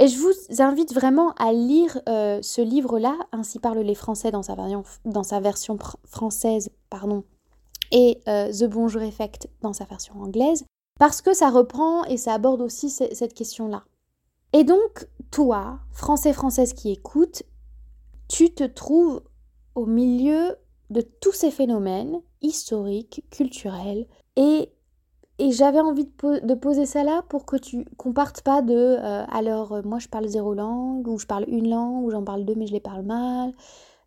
Et 0.01 0.07
je 0.07 0.17
vous 0.17 0.61
invite 0.61 0.93
vraiment 0.93 1.33
à 1.33 1.51
lire 1.51 1.99
euh, 2.07 2.39
ce 2.41 2.61
livre-là, 2.61 3.17
Ainsi 3.33 3.59
parlent 3.59 3.79
les 3.79 3.95
Français 3.95 4.31
dans 4.31 4.43
sa, 4.43 4.55
dans 5.03 5.23
sa 5.23 5.39
version 5.41 5.77
française, 6.05 6.69
pardon, 6.89 7.25
et 7.91 8.21
euh, 8.29 8.49
The 8.49 8.63
Bonjour 8.63 9.01
Effect 9.01 9.49
dans 9.61 9.73
sa 9.73 9.83
version 9.83 10.15
anglaise, 10.21 10.65
parce 10.99 11.21
que 11.21 11.33
ça 11.33 11.49
reprend 11.49 12.05
et 12.05 12.15
ça 12.15 12.33
aborde 12.33 12.61
aussi 12.61 12.89
cette 12.89 13.33
question-là. 13.33 13.83
Et 14.53 14.63
donc, 14.63 15.05
toi, 15.31 15.79
Français, 15.91 16.31
Française 16.31 16.71
qui 16.71 16.91
écoute, 16.91 17.43
tu 18.29 18.53
te 18.53 18.63
trouves 18.63 19.21
au 19.75 19.85
milieu 19.85 20.55
de 20.89 21.01
tous 21.01 21.33
ces 21.33 21.51
phénomènes 21.51 22.21
historiques, 22.41 23.25
culturels 23.31 24.07
et 24.37 24.71
et 25.39 25.51
j'avais 25.51 25.79
envie 25.79 26.05
de, 26.05 26.53
poser 26.53 26.85
ça 26.85 27.03
là 27.03 27.23
pour 27.29 27.45
que 27.45 27.55
tu 27.55 27.85
qu'on 27.97 28.11
parte 28.11 28.41
pas 28.41 28.61
de 28.61 28.73
euh, 28.75 29.25
alors 29.31 29.71
euh, 29.71 29.81
moi 29.83 29.97
je 29.97 30.09
parle 30.09 30.27
zéro 30.27 30.53
langue 30.53 31.07
ou 31.07 31.17
je 31.17 31.25
parle 31.25 31.45
une 31.47 31.69
langue 31.69 32.03
ou 32.03 32.11
j'en 32.11 32.23
parle 32.23 32.43
deux 32.45 32.55
mais 32.55 32.67
je 32.67 32.73
les 32.73 32.79
parle 32.79 33.03
mal. 33.03 33.53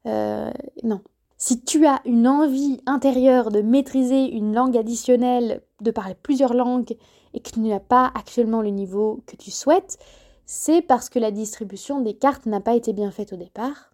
Euh, 0.06 0.50
non. 0.84 1.00
Si 1.38 1.60
tu 1.64 1.86
as 1.86 2.00
une 2.04 2.28
envie 2.28 2.80
intérieure 2.86 3.50
de 3.50 3.62
maîtriser 3.62 4.30
une 4.30 4.54
langue 4.54 4.76
additionnelle, 4.76 5.62
de 5.80 5.90
parler 5.90 6.14
plusieurs 6.14 6.54
langues 6.54 6.96
et 7.34 7.40
que 7.40 7.50
tu 7.50 7.60
n'as 7.60 7.80
pas 7.80 8.12
actuellement 8.14 8.62
le 8.62 8.68
niveau 8.68 9.22
que 9.26 9.34
tu 9.34 9.50
souhaites, 9.50 9.98
c'est 10.46 10.82
parce 10.82 11.08
que 11.08 11.18
la 11.18 11.30
distribution 11.30 12.00
des 12.00 12.14
cartes 12.14 12.46
n'a 12.46 12.60
pas 12.60 12.76
été 12.76 12.92
bien 12.92 13.10
faite 13.10 13.32
au 13.32 13.36
départ. 13.36 13.92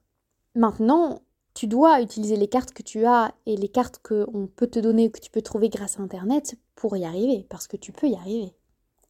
Maintenant, 0.56 1.20
tu 1.58 1.66
dois 1.66 2.00
utiliser 2.02 2.36
les 2.36 2.46
cartes 2.46 2.72
que 2.72 2.84
tu 2.84 3.04
as 3.04 3.34
et 3.44 3.56
les 3.56 3.66
cartes 3.66 3.98
qu'on 3.98 4.46
peut 4.46 4.68
te 4.68 4.78
donner, 4.78 5.10
que 5.10 5.18
tu 5.18 5.28
peux 5.28 5.42
trouver 5.42 5.68
grâce 5.68 5.98
à 5.98 6.02
Internet 6.04 6.54
pour 6.76 6.96
y 6.96 7.04
arriver, 7.04 7.44
parce 7.48 7.66
que 7.66 7.76
tu 7.76 7.90
peux 7.90 8.06
y 8.06 8.14
arriver. 8.14 8.54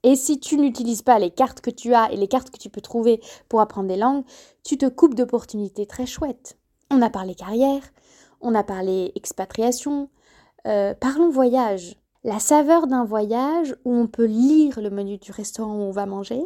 Et 0.02 0.16
si 0.16 0.40
tu 0.40 0.56
n'utilises 0.56 1.02
pas 1.02 1.18
les 1.18 1.28
cartes 1.28 1.61
que 1.61 1.68
tu 1.68 1.92
as 1.92 2.11
et 2.11 2.16
les 2.16 2.26
cartes 2.26 2.48
que 2.48 2.56
tu 2.56 2.70
peux 2.70 2.80
trouver 2.80 3.20
pour 3.50 3.61
apprendre 3.61 3.88
des 3.88 3.98
langues, 3.98 4.24
tu 4.64 4.78
te 4.78 4.87
coupes 4.87 5.14
d'opportunités 5.14 5.84
très 5.84 6.06
chouettes. 6.06 6.56
On 6.90 7.02
a 7.02 7.11
parlé 7.11 7.34
carrière, 7.34 7.82
on 8.40 8.54
a 8.54 8.64
parlé 8.64 9.12
expatriation, 9.14 10.08
euh, 10.66 10.94
parlons 10.94 11.28
voyage. 11.28 11.96
La 12.24 12.38
saveur 12.38 12.87
d'un 12.87 13.04
voyage 13.04 13.76
où 13.84 13.92
on 13.92 14.06
peut 14.06 14.24
lire 14.24 14.80
le 14.80 14.88
menu 14.88 15.18
du 15.18 15.32
restaurant 15.32 15.74
où 15.74 15.82
on 15.82 15.90
va 15.90 16.06
manger 16.06 16.40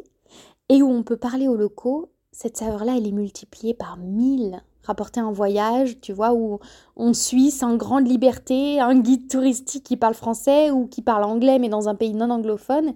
et 0.69 0.83
où 0.83 0.91
on 0.91 1.05
peut 1.05 1.17
parler 1.17 1.47
aux 1.47 1.57
locaux, 1.57 2.11
cette 2.33 2.57
saveur-là, 2.57 2.97
elle 2.97 3.07
est 3.07 3.13
multipliée 3.13 3.75
par 3.75 3.99
mille 3.99 4.65
rapporter 4.85 5.21
un 5.21 5.33
voyage, 5.33 6.01
tu 6.01 6.13
vois, 6.13 6.33
où 6.35 6.59
on 6.97 7.15
suit 7.15 7.51
sans 7.51 7.77
grande 7.77 8.09
liberté 8.09 8.81
un 8.81 8.99
guide 8.99 9.29
touristique 9.29 9.85
qui 9.85 9.97
parle 9.97 10.15
français 10.15 10.71
ou 10.71 10.87
qui 10.87 11.03
parle 11.03 11.25
anglais 11.25 11.59
mais 11.59 11.69
dans 11.69 11.89
un 11.89 11.95
pays 11.95 12.15
non 12.15 12.31
anglophone. 12.31 12.95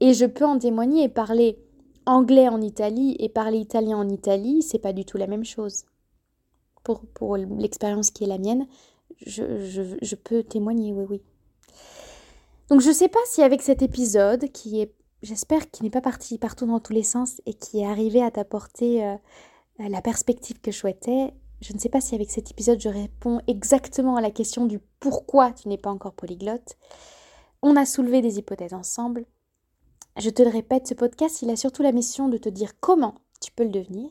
Et 0.00 0.14
je 0.14 0.26
peux 0.26 0.44
en 0.44 0.58
témoigner 0.58 1.08
parler 1.08 1.58
anglais 2.06 2.48
en 2.48 2.60
Italie 2.60 3.16
et 3.18 3.28
parler 3.28 3.58
italien 3.58 3.96
en 3.96 4.08
Italie, 4.08 4.62
c'est 4.62 4.78
pas 4.78 4.92
du 4.92 5.04
tout 5.04 5.16
la 5.16 5.26
même 5.26 5.44
chose. 5.44 5.84
Pour, 6.82 7.02
pour 7.14 7.36
l'expérience 7.36 8.10
qui 8.10 8.24
est 8.24 8.26
la 8.26 8.38
mienne, 8.38 8.66
je, 9.24 9.96
je, 10.02 10.14
peux 10.16 10.42
témoigner, 10.42 10.92
oui, 10.92 11.04
oui. 11.08 11.22
Donc 12.68 12.80
je 12.80 12.90
sais 12.90 13.08
pas 13.08 13.20
si 13.26 13.42
avec 13.42 13.62
cet 13.62 13.82
épisode, 13.82 14.50
qui 14.50 14.80
est, 14.80 14.92
j'espère 15.22 15.70
qu'il 15.70 15.84
n'est 15.84 15.90
pas 15.90 16.00
parti 16.00 16.38
partout 16.38 16.66
dans 16.66 16.80
tous 16.80 16.92
les 16.92 17.04
sens 17.04 17.40
et 17.46 17.54
qui 17.54 17.80
est 17.80 17.86
arrivé 17.86 18.22
à 18.22 18.30
t'apporter 18.30 19.04
euh, 19.04 19.14
la 19.78 20.02
perspective 20.02 20.60
que 20.60 20.70
je 20.70 20.78
souhaitais, 20.78 21.32
je 21.60 21.72
ne 21.72 21.78
sais 21.78 21.88
pas 21.88 22.00
si 22.00 22.14
avec 22.14 22.30
cet 22.30 22.50
épisode 22.50 22.80
je 22.80 22.88
réponds 22.88 23.40
exactement 23.46 24.16
à 24.16 24.20
la 24.20 24.30
question 24.30 24.66
du 24.66 24.80
pourquoi 25.00 25.52
tu 25.52 25.68
n'es 25.68 25.78
pas 25.78 25.90
encore 25.90 26.12
polyglotte. 26.12 26.76
On 27.62 27.76
a 27.76 27.86
soulevé 27.86 28.20
des 28.20 28.38
hypothèses 28.38 28.74
ensemble. 28.74 29.24
Je 30.18 30.30
te 30.30 30.42
le 30.42 30.50
répète, 30.50 30.88
ce 30.88 30.94
podcast, 30.94 31.42
il 31.42 31.50
a 31.50 31.56
surtout 31.56 31.82
la 31.82 31.92
mission 31.92 32.28
de 32.28 32.36
te 32.36 32.48
dire 32.48 32.72
comment 32.80 33.14
tu 33.40 33.52
peux 33.52 33.64
le 33.64 33.70
devenir. 33.70 34.10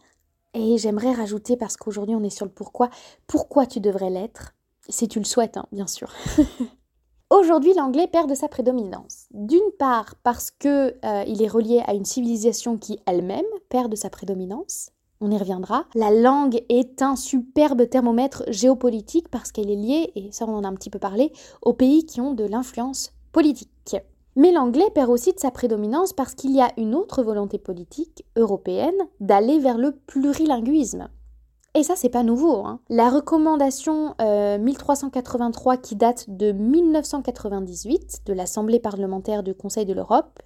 Et 0.53 0.77
j'aimerais 0.77 1.13
rajouter, 1.13 1.57
parce 1.57 1.77
qu'aujourd'hui 1.77 2.15
on 2.15 2.23
est 2.23 2.29
sur 2.29 2.45
le 2.45 2.51
pourquoi, 2.51 2.89
pourquoi 3.27 3.65
tu 3.65 3.79
devrais 3.79 4.09
l'être, 4.09 4.53
si 4.89 5.07
tu 5.07 5.19
le 5.19 5.25
souhaites, 5.25 5.57
hein, 5.57 5.67
bien 5.71 5.87
sûr. 5.87 6.11
Aujourd'hui, 7.29 7.73
l'anglais 7.73 8.07
perd 8.07 8.29
de 8.29 8.35
sa 8.35 8.49
prédominance. 8.49 9.27
D'une 9.31 9.71
part 9.79 10.15
parce 10.21 10.51
que 10.51 10.97
euh, 11.05 11.23
il 11.25 11.41
est 11.41 11.47
relié 11.47 11.81
à 11.87 11.93
une 11.93 12.03
civilisation 12.03 12.77
qui 12.77 12.99
elle-même 13.05 13.45
perd 13.69 13.89
de 13.89 13.95
sa 13.95 14.09
prédominance, 14.09 14.91
on 15.21 15.31
y 15.31 15.37
reviendra. 15.37 15.85
La 15.95 16.11
langue 16.11 16.61
est 16.67 17.01
un 17.01 17.15
superbe 17.15 17.87
thermomètre 17.87 18.43
géopolitique 18.47 19.29
parce 19.29 19.51
qu'elle 19.51 19.69
est 19.69 19.75
liée, 19.75 20.11
et 20.15 20.31
ça 20.31 20.45
on 20.47 20.55
en 20.55 20.63
a 20.63 20.67
un 20.67 20.75
petit 20.75 20.89
peu 20.89 20.99
parlé, 20.99 21.31
aux 21.61 21.73
pays 21.73 22.05
qui 22.05 22.19
ont 22.19 22.33
de 22.33 22.43
l'influence 22.43 23.13
politique. 23.31 23.95
Mais 24.35 24.51
l'anglais 24.51 24.89
perd 24.93 25.09
aussi 25.09 25.33
de 25.33 25.39
sa 25.39 25.51
prédominance 25.51 26.13
parce 26.13 26.35
qu'il 26.35 26.51
y 26.51 26.61
a 26.61 26.71
une 26.77 26.95
autre 26.95 27.21
volonté 27.21 27.57
politique 27.57 28.25
européenne 28.35 28.95
d'aller 29.19 29.59
vers 29.59 29.77
le 29.77 29.91
plurilinguisme. 29.91 31.09
Et 31.73 31.83
ça, 31.83 31.95
c'est 31.95 32.09
pas 32.09 32.23
nouveau. 32.23 32.65
Hein. 32.65 32.79
La 32.89 33.09
recommandation 33.09 34.15
1383 34.19 35.73
euh, 35.73 35.77
qui 35.77 35.95
date 35.95 36.25
de 36.29 36.51
1998 36.51 38.23
de 38.25 38.33
l'Assemblée 38.33 38.79
parlementaire 38.79 39.41
du 39.41 39.53
Conseil 39.53 39.85
de 39.85 39.93
l'Europe 39.93 40.39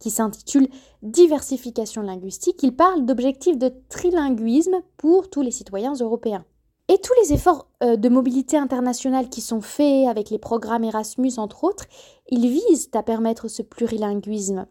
qui 0.00 0.10
s'intitule 0.10 0.68
Diversification 1.02 2.02
linguistique, 2.02 2.62
il 2.62 2.74
parle 2.74 3.06
d'objectifs 3.06 3.56
de 3.56 3.72
trilinguisme 3.88 4.82
pour 4.96 5.30
tous 5.30 5.42
les 5.42 5.52
citoyens 5.52 5.94
européens. 5.94 6.44
Et 6.88 6.98
tous 6.98 7.12
les 7.22 7.32
efforts 7.32 7.68
euh, 7.84 7.94
de 7.94 8.08
mobilité 8.08 8.56
internationale 8.56 9.28
qui 9.28 9.40
sont 9.40 9.60
faits 9.60 10.08
avec 10.08 10.28
les 10.30 10.40
programmes 10.40 10.82
Erasmus, 10.82 11.34
entre 11.36 11.62
autres, 11.62 11.84
ils 12.28 12.48
visent 12.48 12.90
à 12.94 13.04
permettre 13.04 13.46
ce 13.46 13.62
plurilinguisme. 13.62 14.66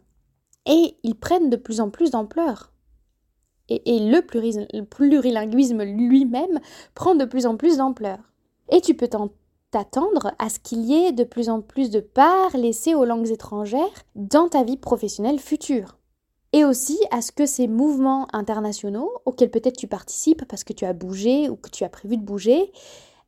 Et 0.66 0.98
ils 1.04 1.16
prennent 1.16 1.50
de 1.50 1.56
plus 1.56 1.80
en 1.80 1.90
plus 1.90 2.12
d'ampleur. 2.12 2.74
Et, 3.70 4.00
le, 4.00 4.22
le 4.74 4.84
plurilinguisme 4.84 5.84
lui-même 5.84 6.60
prend 6.94 7.16
de 7.16 7.24
plus 7.24 7.46
en 7.46 7.56
plus 7.56 7.78
d'ampleur. 7.78 8.18
Et 8.72 8.82
tu 8.82 8.96
peux 8.96 9.08
t'attendre 9.72 10.34
à 10.40 10.50
ce 10.50 10.60
qu'il 10.60 10.82
y 10.82 10.94
ait 10.94 11.12
de 11.12 11.24
plus 11.24 11.50
en 11.50 11.62
plus 11.62 11.90
de 11.90 12.00
parts 12.00 12.56
laissées 12.56 12.96
aux 12.96 13.06
langues 13.06 13.30
étrangères 13.30 14.06
dans 14.16 14.50
ta 14.50 14.64
vie 14.64 14.78
professionnelle 14.78 15.40
future. 15.40 15.98
Et 16.52 16.66
aussi 16.66 16.98
à 17.12 17.22
ce 17.22 17.32
que 17.32 17.46
ces 17.46 17.68
mouvements 17.68 18.28
internationaux, 18.34 19.12
auxquels 19.26 19.52
peut-être 19.52 19.78
tu 19.78 19.88
participes 19.88 20.46
parce 20.46 20.64
que 20.64 20.74
tu 20.74 20.86
as 20.86 20.94
bougé 20.94 21.50
ou 21.50 21.56
que 21.56 21.70
tu 21.70 21.84
as 21.84 21.90
prévu 21.90 22.18
de 22.18 22.24
bouger, 22.24 22.72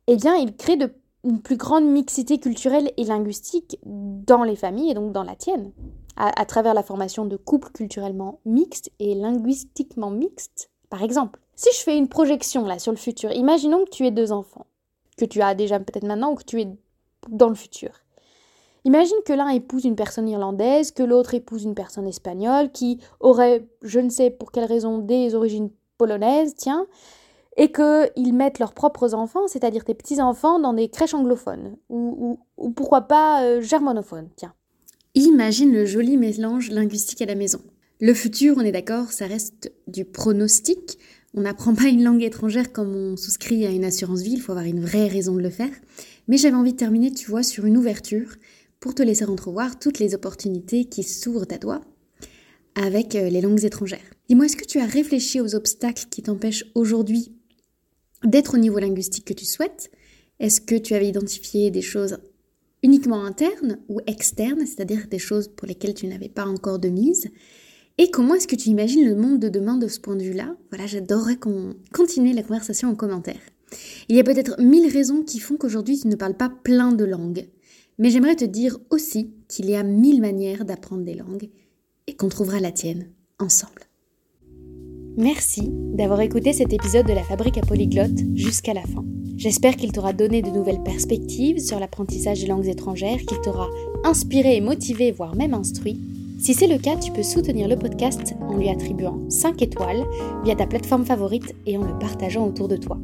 eh 0.08 0.16
bien, 0.16 0.34
ils 0.34 0.56
créent 0.56 0.90
une 1.22 1.40
plus 1.40 1.56
grande 1.56 1.84
mixité 1.84 2.38
culturelle 2.38 2.90
et 2.96 3.04
linguistique 3.04 3.78
dans 3.84 4.42
les 4.42 4.56
familles 4.56 4.90
et 4.90 4.94
donc 4.94 5.12
dans 5.12 5.22
la 5.22 5.36
tienne, 5.36 5.70
à, 6.16 6.40
à 6.40 6.44
travers 6.44 6.74
la 6.74 6.82
formation 6.82 7.24
de 7.24 7.36
couples 7.36 7.70
culturellement 7.70 8.40
mixtes 8.44 8.90
et 8.98 9.14
linguistiquement 9.14 10.10
mixtes, 10.10 10.70
par 10.90 11.04
exemple. 11.04 11.38
Si 11.54 11.68
je 11.72 11.82
fais 11.82 11.96
une 11.96 12.08
projection 12.08 12.64
là 12.64 12.80
sur 12.80 12.90
le 12.90 12.98
futur, 12.98 13.30
imaginons 13.30 13.84
que 13.84 13.90
tu 13.90 14.04
aies 14.04 14.10
deux 14.10 14.32
enfants 14.32 14.66
que 15.22 15.26
tu 15.32 15.40
as 15.40 15.54
déjà 15.54 15.78
peut-être 15.78 16.04
maintenant 16.04 16.32
ou 16.32 16.34
que 16.34 16.44
tu 16.44 16.60
es 16.60 16.68
dans 17.28 17.48
le 17.48 17.54
futur. 17.54 17.90
Imagine 18.84 19.16
que 19.24 19.32
l'un 19.32 19.48
épouse 19.48 19.84
une 19.84 19.94
personne 19.94 20.28
irlandaise, 20.28 20.90
que 20.90 21.04
l'autre 21.04 21.34
épouse 21.34 21.62
une 21.62 21.76
personne 21.76 22.08
espagnole, 22.08 22.72
qui 22.72 22.98
aurait, 23.20 23.68
je 23.82 24.00
ne 24.00 24.08
sais 24.08 24.30
pour 24.30 24.50
quelle 24.50 24.64
raison, 24.64 24.98
des 24.98 25.36
origines 25.36 25.70
polonaises, 25.98 26.56
tiens, 26.56 26.86
et 27.56 27.70
qu'ils 27.70 28.34
mettent 28.34 28.58
leurs 28.58 28.74
propres 28.74 29.14
enfants, 29.14 29.46
c'est-à-dire 29.46 29.84
tes 29.84 29.94
petits-enfants, 29.94 30.58
dans 30.58 30.72
des 30.72 30.88
crèches 30.88 31.14
anglophones, 31.14 31.76
ou, 31.88 32.40
ou, 32.56 32.70
pourquoi 32.70 33.02
pas 33.02 33.44
euh, 33.44 33.60
germanophones, 33.60 34.30
tiens. 34.34 34.54
Imagine 35.14 35.72
le 35.72 35.84
joli 35.84 36.16
mélange 36.16 36.70
linguistique 36.70 37.22
à 37.22 37.26
la 37.26 37.36
maison. 37.36 37.60
Le 38.00 38.14
futur, 38.14 38.56
on 38.56 38.62
est 38.62 38.72
d'accord, 38.72 39.12
ça 39.12 39.26
reste 39.26 39.72
du 39.86 40.04
pronostic, 40.04 40.98
on 41.34 41.42
n'apprend 41.42 41.74
pas 41.74 41.88
une 41.88 42.04
langue 42.04 42.22
étrangère 42.22 42.72
comme 42.72 42.94
on 42.94 43.16
souscrit 43.16 43.66
à 43.66 43.70
une 43.70 43.84
assurance 43.84 44.20
vie, 44.20 44.32
il 44.32 44.40
faut 44.40 44.52
avoir 44.52 44.66
une 44.66 44.80
vraie 44.80 45.08
raison 45.08 45.34
de 45.34 45.40
le 45.40 45.50
faire. 45.50 45.70
Mais 46.28 46.36
j'avais 46.36 46.56
envie 46.56 46.72
de 46.72 46.78
terminer, 46.78 47.10
tu 47.10 47.30
vois, 47.30 47.42
sur 47.42 47.64
une 47.64 47.76
ouverture 47.76 48.34
pour 48.80 48.94
te 48.94 49.02
laisser 49.02 49.24
entrevoir 49.24 49.78
toutes 49.78 49.98
les 49.98 50.14
opportunités 50.14 50.84
qui 50.84 51.02
s'ouvrent 51.02 51.46
à 51.50 51.58
toi 51.58 51.80
avec 52.74 53.14
euh, 53.14 53.28
les 53.28 53.40
langues 53.40 53.64
étrangères. 53.64 54.00
Dis-moi, 54.28 54.46
est-ce 54.46 54.56
que 54.56 54.64
tu 54.64 54.78
as 54.78 54.86
réfléchi 54.86 55.40
aux 55.40 55.54
obstacles 55.54 56.06
qui 56.10 56.22
t'empêchent 56.22 56.64
aujourd'hui 56.74 57.32
d'être 58.24 58.54
au 58.54 58.58
niveau 58.58 58.78
linguistique 58.78 59.24
que 59.24 59.34
tu 59.34 59.44
souhaites? 59.44 59.90
Est-ce 60.40 60.60
que 60.60 60.74
tu 60.74 60.94
avais 60.94 61.08
identifié 61.08 61.70
des 61.70 61.82
choses 61.82 62.18
uniquement 62.82 63.24
internes 63.24 63.78
ou 63.88 64.00
externes, 64.06 64.66
c'est-à-dire 64.66 65.06
des 65.08 65.18
choses 65.18 65.48
pour 65.48 65.68
lesquelles 65.68 65.94
tu 65.94 66.06
n'avais 66.06 66.28
pas 66.28 66.46
encore 66.46 66.78
de 66.78 66.88
mise 66.88 67.30
et 67.98 68.10
comment 68.10 68.34
est-ce 68.34 68.48
que 68.48 68.56
tu 68.56 68.70
imagines 68.70 69.04
le 69.04 69.14
monde 69.14 69.38
de 69.38 69.48
demain 69.48 69.76
de 69.76 69.88
ce 69.88 70.00
point 70.00 70.16
de 70.16 70.22
vue-là? 70.22 70.56
Voilà, 70.70 70.86
j'adorerais 70.86 71.36
qu'on 71.36 71.74
continue 71.92 72.32
la 72.32 72.42
conversation 72.42 72.88
en 72.88 72.94
commentaire. 72.94 73.40
Il 74.08 74.16
y 74.16 74.20
a 74.20 74.24
peut-être 74.24 74.60
mille 74.60 74.90
raisons 74.90 75.22
qui 75.22 75.38
font 75.38 75.56
qu'aujourd'hui 75.56 75.98
tu 75.98 76.08
ne 76.08 76.16
parles 76.16 76.36
pas 76.36 76.50
plein 76.50 76.92
de 76.92 77.04
langues. 77.04 77.48
Mais 77.98 78.10
j'aimerais 78.10 78.36
te 78.36 78.44
dire 78.44 78.78
aussi 78.90 79.30
qu'il 79.48 79.68
y 79.68 79.74
a 79.74 79.82
mille 79.82 80.20
manières 80.20 80.64
d'apprendre 80.64 81.04
des 81.04 81.14
langues 81.14 81.50
et 82.06 82.16
qu'on 82.16 82.28
trouvera 82.28 82.60
la 82.60 82.72
tienne 82.72 83.10
ensemble. 83.38 83.82
Merci 85.18 85.68
d'avoir 85.70 86.22
écouté 86.22 86.54
cet 86.54 86.72
épisode 86.72 87.06
de 87.06 87.12
la 87.12 87.22
Fabrique 87.22 87.58
à 87.58 87.60
Polyglotte 87.60 88.18
jusqu'à 88.34 88.72
la 88.72 88.82
fin. 88.82 89.04
J'espère 89.36 89.76
qu'il 89.76 89.92
t'aura 89.92 90.14
donné 90.14 90.40
de 90.40 90.50
nouvelles 90.50 90.82
perspectives 90.82 91.58
sur 91.58 91.78
l'apprentissage 91.78 92.40
des 92.40 92.46
langues 92.46 92.68
étrangères, 92.68 93.18
qu'il 93.18 93.40
t'aura 93.42 93.68
inspiré 94.04 94.56
et 94.56 94.60
motivé, 94.62 95.10
voire 95.10 95.36
même 95.36 95.52
instruit 95.52 96.00
si 96.42 96.52
c'est 96.54 96.66
le 96.66 96.78
cas, 96.78 96.96
tu 96.96 97.12
peux 97.12 97.22
soutenir 97.22 97.68
le 97.68 97.76
podcast 97.76 98.34
en 98.40 98.56
lui 98.56 98.68
attribuant 98.68 99.20
5 99.28 99.62
étoiles 99.62 100.04
via 100.42 100.56
ta 100.56 100.66
plateforme 100.66 101.06
favorite 101.06 101.54
et 101.66 101.78
en 101.78 101.84
le 101.84 101.96
partageant 102.00 102.44
autour 102.44 102.66
de 102.66 102.76
toi. 102.76 102.98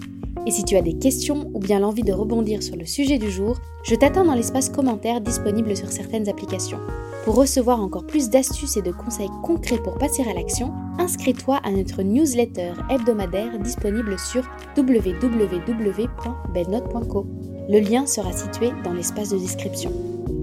Et 0.44 0.50
si 0.50 0.64
tu 0.64 0.74
as 0.74 0.82
des 0.82 0.98
questions 0.98 1.48
ou 1.54 1.60
bien 1.60 1.78
l'envie 1.78 2.02
de 2.02 2.12
rebondir 2.12 2.64
sur 2.64 2.74
le 2.74 2.84
sujet 2.84 3.16
du 3.16 3.30
jour, 3.30 3.56
je 3.84 3.94
t'attends 3.94 4.24
dans 4.24 4.34
l'espace 4.34 4.70
commentaire 4.70 5.20
disponible 5.20 5.76
sur 5.76 5.92
certaines 5.92 6.28
applications. 6.28 6.80
Pour 7.24 7.36
recevoir 7.36 7.80
encore 7.80 8.08
plus 8.08 8.28
d'astuces 8.28 8.76
et 8.76 8.82
de 8.82 8.90
conseils 8.90 9.30
concrets 9.44 9.80
pour 9.84 9.98
passer 9.98 10.24
à 10.28 10.34
l'action, 10.34 10.72
inscris-toi 10.98 11.60
à 11.62 11.70
notre 11.70 12.02
newsletter 12.02 12.72
hebdomadaire 12.90 13.56
disponible 13.60 14.18
sur 14.18 14.42
www.belnote.co. 14.76 17.26
Le 17.68 17.78
lien 17.78 18.04
sera 18.04 18.32
situé 18.32 18.72
dans 18.82 18.94
l'espace 18.94 19.28
de 19.28 19.38
description. 19.38 19.92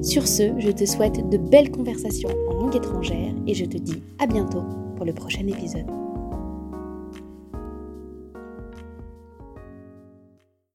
Sur 0.02 0.28
ce, 0.28 0.54
je 0.60 0.72
te 0.72 0.86
souhaite 0.86 1.30
de 1.30 1.38
belles 1.38 1.72
conversations 1.72 2.30
en 2.50 2.54
langue 2.54 2.76
étrangère 2.76 3.34
et 3.48 3.54
je 3.54 3.66
te 3.66 3.78
dis 3.78 4.02
à 4.20 4.28
bientôt 4.28 4.64
pour 4.96 5.06
le 5.06 5.14
prochain 5.14 5.48
épisode. 5.48 6.05